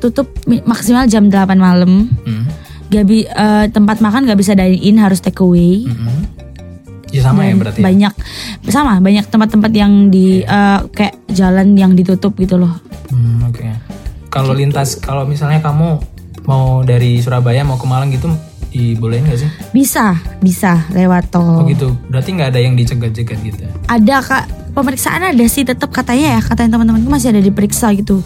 tutup 0.00 0.26
maksimal 0.64 1.04
jam 1.04 1.28
8 1.28 1.54
malam. 1.54 2.08
Hmm. 2.24 2.44
Gak 2.88 3.04
bi- 3.04 3.22
eh, 3.24 3.66
tempat 3.68 4.00
makan 4.00 4.24
gak 4.24 4.34
bisa 4.34 4.52
dine 4.52 4.74
in, 4.74 4.96
harus 4.96 5.20
take 5.20 5.38
away. 5.38 5.84
Mm-mm. 5.84 6.26
Ya 7.10 7.22
sama 7.22 7.42
ya 7.42 7.52
Dan 7.52 7.58
berarti. 7.58 7.78
ya? 7.78 7.84
banyak 7.84 8.12
sama 8.66 8.92
banyak 8.98 9.26
tempat-tempat 9.26 9.72
yang 9.72 9.92
di 10.08 10.40
eh, 10.40 10.78
kayak 10.88 11.26
jalan 11.28 11.74
yang 11.74 11.92
ditutup 11.92 12.34
gitu 12.34 12.56
loh. 12.56 12.74
Hmm, 13.08 13.44
oke. 13.44 13.62
Kalau 14.28 14.50
lintas, 14.52 14.94
kalau 14.96 15.22
misalnya 15.22 15.58
kamu 15.60 15.98
mau 16.44 16.82
dari 16.82 17.18
Surabaya 17.18 17.62
mau 17.62 17.74
ke 17.74 17.84
Malang 17.84 18.10
gitu, 18.10 18.30
dibolehin 18.70 19.22
nggak 19.24 19.38
sih? 19.38 19.50
Bisa, 19.70 20.14
bisa 20.38 20.86
lewat 20.88 21.30
Oh 21.32 21.62
tol. 21.62 21.66
gitu. 21.66 21.94
Berarti 22.06 22.30
nggak 22.32 22.48
ada 22.48 22.60
yang 22.60 22.74
dicegat-cegat 22.74 23.38
gitu. 23.40 23.58
ya? 23.60 23.70
Ada 23.88 24.16
kak 24.20 24.44
pemeriksaan 24.70 25.22
ada 25.24 25.44
sih 25.44 25.62
tetap 25.62 25.90
katanya 25.90 26.38
ya 26.38 26.40
katanya 26.40 26.78
teman-temanku 26.78 27.06
masih 27.06 27.30
ada 27.30 27.42
diperiksa 27.42 27.90
gitu. 27.92 28.22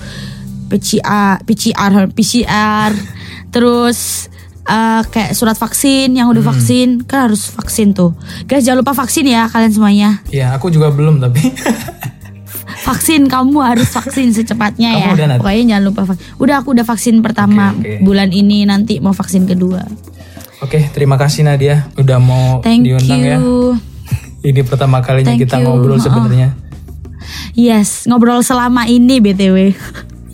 PCR, 0.75 1.39
PCR, 1.41 2.11
PCR, 2.11 2.91
terus 3.55 4.27
eh, 4.65 5.03
kayak 5.05 5.33
surat 5.33 5.55
vaksin 5.55 6.11
yang 6.11 6.27
udah 6.27 6.43
vaksin 6.43 7.07
kan 7.07 7.31
harus 7.31 7.47
vaksin 7.49 7.95
tuh. 7.95 8.19
Guys 8.45 8.67
jangan 8.67 8.83
lupa 8.83 8.91
vaksin 8.93 9.23
ya 9.25 9.47
kalian 9.47 9.71
semuanya. 9.71 10.11
Iya, 10.29 10.51
aku 10.51 10.69
juga 10.69 10.91
belum 10.91 11.23
tapi. 11.23 11.41
Vaksin 12.85 13.33
kamu 13.33 13.65
harus 13.65 13.89
vaksin 13.89 14.29
secepatnya 14.31 14.93
Kamu 14.93 15.01
ya. 15.01 15.09
udah, 15.17 15.27
Nat? 15.27 15.39
Pokoknya 15.41 15.63
jangan 15.67 15.85
lupa 15.89 16.01
vaksin. 16.05 16.25
Udah 16.37 16.55
aku 16.61 16.69
udah 16.77 16.85
vaksin 16.85 17.15
pertama 17.21 17.73
Oke, 17.73 17.97
oke. 17.97 18.05
bulan 18.05 18.29
ini 18.29 18.69
nanti 18.69 19.01
mau 19.01 19.17
vaksin 19.17 19.49
kedua. 19.49 19.81
Oke, 20.61 20.93
terima 20.93 21.17
kasih 21.17 21.49
Nadia 21.49 21.89
udah 21.97 22.21
mau 22.21 22.61
Thank 22.61 22.85
diundang 22.85 23.21
ya. 23.21 23.37
you. 23.41 23.81
Ini 24.45 24.61
pertama 24.63 25.01
kalinya 25.01 25.33
Thank 25.33 25.49
kita 25.49 25.57
you. 25.57 25.65
ngobrol 25.65 25.97
Ha-ha. 25.97 26.05
sebenarnya. 26.05 26.49
Yes, 27.57 28.05
ngobrol 28.05 28.45
selama 28.45 28.85
ini 28.85 29.17
BTW. 29.17 29.73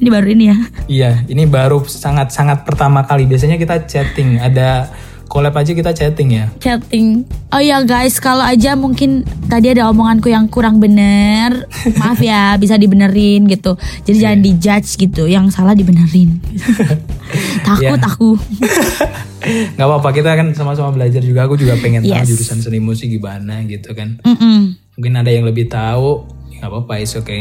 Ini 0.01 0.09
baru 0.09 0.27
ini 0.29 0.45
ya. 0.47 0.57
Iya, 0.87 1.11
ini 1.27 1.45
baru 1.45 1.81
sangat-sangat 1.83 2.65
pertama 2.65 3.05
kali. 3.05 3.25
Biasanya 3.25 3.55
kita 3.55 3.85
chatting, 3.85 4.37
ada 4.37 4.89
collab 5.27 5.55
aja 5.55 5.71
kita 5.71 5.93
chatting 5.93 6.35
ya. 6.35 6.51
Chatting. 6.59 7.23
Oh 7.49 7.61
ya 7.61 7.79
guys, 7.81 8.17
kalau 8.17 8.43
aja 8.43 8.75
mungkin 8.75 9.23
tadi 9.47 9.71
ada 9.71 9.87
omonganku 9.87 10.27
yang 10.27 10.47
kurang 10.47 10.79
bener, 10.79 11.69
maaf 12.01 12.19
ya, 12.19 12.57
bisa 12.57 12.75
dibenerin 12.75 13.47
gitu. 13.47 13.77
Jadi 14.03 14.17
Iya. 14.17 14.23
jangan 14.27 14.41
dijudge 14.41 14.91
gitu, 14.99 15.23
yang 15.25 15.47
salah 15.49 15.73
dibenerin. 15.73 16.41
Takut 17.63 17.95
Iya. 17.95 18.09
aku. 18.09 18.31
Nggak 19.75 19.87
apa-apa, 19.87 20.09
kita 20.11 20.31
kan 20.35 20.47
sama-sama 20.51 20.91
belajar 20.91 21.21
juga. 21.21 21.45
Aku 21.45 21.55
juga 21.55 21.77
pengen 21.77 22.03
Yes. 22.03 22.25
tahu 22.25 22.35
jurusan 22.35 22.59
seni 22.61 22.79
musik 22.79 23.07
gimana 23.07 23.63
gitu 23.65 23.93
kan. 23.93 24.19
Mm-mm. 24.23 24.77
mungkin 24.91 25.17
ada 25.17 25.33
yang 25.33 25.49
lebih 25.49 25.65
tahu 25.65 26.29
ya 26.51 26.61
nggak 26.61 26.69
apa-apa 26.69 27.01
is 27.01 27.17
oke 27.17 27.33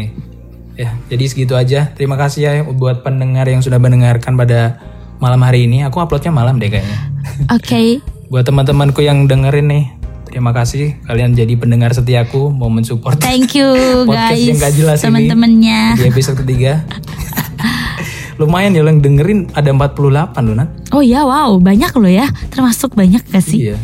ya 0.79 0.95
jadi 1.11 1.23
segitu 1.27 1.59
aja 1.59 1.91
terima 1.91 2.15
kasih 2.15 2.39
ya 2.41 2.51
buat 2.63 3.03
pendengar 3.03 3.43
yang 3.45 3.59
sudah 3.59 3.75
mendengarkan 3.75 4.39
pada 4.39 4.79
malam 5.19 5.43
hari 5.43 5.67
ini 5.67 5.83
aku 5.83 5.99
uploadnya 5.99 6.31
malam 6.31 6.55
deh 6.55 6.71
kayaknya 6.71 6.99
Oke. 7.55 7.99
buat 8.31 8.47
teman-temanku 8.47 9.03
yang 9.03 9.27
dengerin 9.27 9.67
nih 9.67 9.85
terima 10.23 10.55
kasih 10.55 10.95
kalian 11.03 11.35
jadi 11.35 11.51
pendengar 11.59 11.91
setiaku 11.91 12.47
mau 12.47 12.71
mensupport 12.71 13.19
Thank 13.19 13.59
you 13.59 13.67
Podcast 14.07 14.31
guys. 14.31 14.47
yang 14.47 14.57
gak 14.57 14.73
jelas 14.73 14.97
ini. 14.97 15.05
Teman-temannya. 15.27 15.79
di 15.99 16.03
episode 16.07 16.37
ketiga 16.39 16.79
lumayan 18.39 18.71
ya 18.71 18.87
yang 18.87 19.03
dengerin 19.03 19.51
ada 19.51 19.67
48 19.75 19.99
loh 19.99 20.55
Nat 20.55 20.69
Oh 20.95 21.03
ya, 21.03 21.27
wow, 21.27 21.59
banyak 21.59 21.91
loh 21.91 22.07
ya. 22.07 22.23
Termasuk 22.47 22.95
banyak 22.95 23.19
gak 23.27 23.43
sih? 23.43 23.67
Iya. 23.67 23.77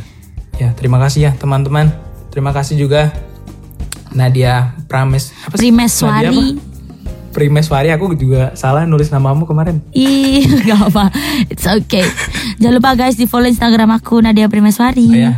Ya, 0.56 0.70
terima 0.72 0.96
kasih 0.96 1.28
ya 1.28 1.32
teman-teman. 1.36 1.92
Terima 2.32 2.56
kasih 2.56 2.80
juga 2.80 3.12
Nadia 4.16 4.72
Prames 4.88 5.36
apa 5.44 5.60
sih? 5.60 5.70
Nadia 5.70 5.92
Primeswari. 5.92 6.32
apa? 6.32 6.65
Primeswari 7.36 7.92
aku 7.92 8.16
juga 8.16 8.56
salah 8.56 8.88
nulis 8.88 9.12
namamu 9.12 9.44
kemarin. 9.44 9.84
Ih, 9.92 10.48
gak 10.72 10.88
apa. 10.88 11.12
It's 11.52 11.68
okay. 11.68 12.08
Jangan 12.64 12.80
lupa 12.80 12.96
guys 12.96 13.20
di 13.20 13.28
follow 13.28 13.52
Instagram 13.52 13.92
aku 13.92 14.24
Nadia 14.24 14.48
Primeswari. 14.48 15.04
Oh, 15.04 15.20
ya. 15.20 15.32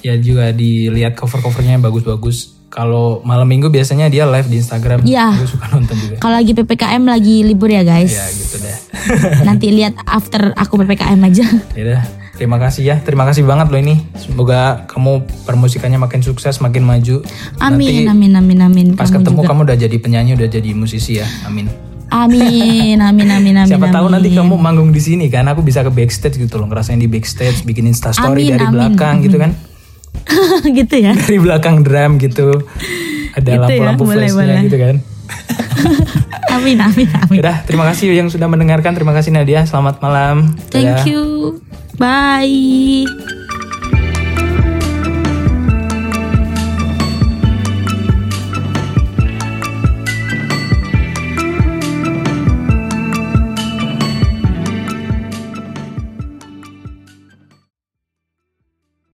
Ya 0.00 0.16
juga 0.16 0.48
dilihat 0.56 1.20
cover-covernya 1.20 1.76
bagus-bagus. 1.76 2.56
Kalau 2.72 3.20
malam 3.28 3.44
minggu 3.44 3.68
biasanya 3.68 4.08
dia 4.08 4.24
live 4.24 4.48
di 4.48 4.56
Instagram. 4.56 5.04
Iya. 5.04 5.36
Aku 5.36 5.44
suka 5.52 5.68
nonton 5.68 5.96
juga. 6.00 6.16
Kalau 6.16 6.40
lagi 6.40 6.56
PPKM 6.56 7.02
lagi 7.04 7.36
libur 7.44 7.68
ya 7.68 7.84
guys. 7.84 8.16
Ya 8.16 8.24
gitu 8.32 8.56
deh. 8.64 8.76
Nanti 9.44 9.68
lihat 9.68 10.00
after 10.08 10.56
aku 10.56 10.80
PPKM 10.80 11.20
aja. 11.20 11.44
ya. 11.76 12.19
Terima 12.40 12.56
kasih 12.56 12.82
ya. 12.82 12.96
Terima 12.98 13.22
kasih 13.22 13.44
banget 13.44 13.68
loh 13.68 13.76
ini. 13.76 14.00
Semoga 14.16 14.88
kamu 14.88 15.12
permusikannya 15.44 16.00
makin 16.00 16.24
sukses, 16.24 16.56
makin 16.58 16.82
maju. 16.82 17.20
Amin, 17.58 18.08
Nanti 18.08 18.08
amin, 18.08 18.32
amin, 18.34 18.58
amin. 18.62 18.86
pas 18.96 19.06
Kamu 19.06 19.20
ketemu 19.20 19.38
juga. 19.38 19.48
kamu 19.52 19.60
udah 19.62 19.76
jadi 19.78 19.96
penyanyi, 19.96 20.30
udah 20.34 20.48
jadi 20.48 20.70
musisi 20.72 21.20
ya. 21.20 21.28
Amin. 21.44 21.68
Amin, 22.08 22.96
amin, 23.12 23.28
amin, 23.28 23.54
amin. 23.54 23.68
Siapa 23.68 23.86
tahu 23.86 24.08
amin. 24.08 24.18
nanti 24.18 24.28
kamu 24.32 24.54
manggung 24.56 24.90
di 24.90 24.98
sini 24.98 25.28
kan, 25.28 25.44
aku 25.44 25.60
bisa 25.60 25.84
ke 25.84 25.92
backstage 25.92 26.40
gitu 26.40 26.56
loh, 26.56 26.66
ngerasain 26.66 26.96
di 26.96 27.06
backstage, 27.06 27.62
bikin 27.62 27.84
Insta 27.84 28.10
story 28.10 28.48
Amin, 28.48 28.50
dari 28.50 28.64
amin, 28.64 28.74
belakang 28.74 29.14
gitu 29.20 29.36
kan. 29.36 29.52
gitu 30.80 30.94
ya. 30.96 31.12
Dari 31.12 31.38
belakang 31.38 31.84
drum 31.84 32.16
gitu. 32.16 32.48
Ada 33.30 33.46
Gitu 33.46 33.52
ya, 33.52 33.62
lampu-lampu 33.62 34.02
boleh, 34.02 34.26
flashnya 34.26 34.34
boleh. 34.42 34.58
gitu 34.66 34.78
kan. 34.80 34.96
Amin, 36.50 36.78
amin, 36.82 37.08
amin. 37.14 37.38
Udah, 37.40 37.62
terima 37.64 37.86
kasih 37.88 38.10
yang 38.10 38.28
sudah 38.28 38.50
mendengarkan. 38.50 38.92
Terima 38.92 39.14
kasih 39.14 39.30
Nadia. 39.30 39.62
Selamat 39.64 40.02
malam. 40.02 40.54
Dadah. 40.68 40.70
Thank 40.70 41.06
you. 41.06 41.58
Bye. 42.00 43.49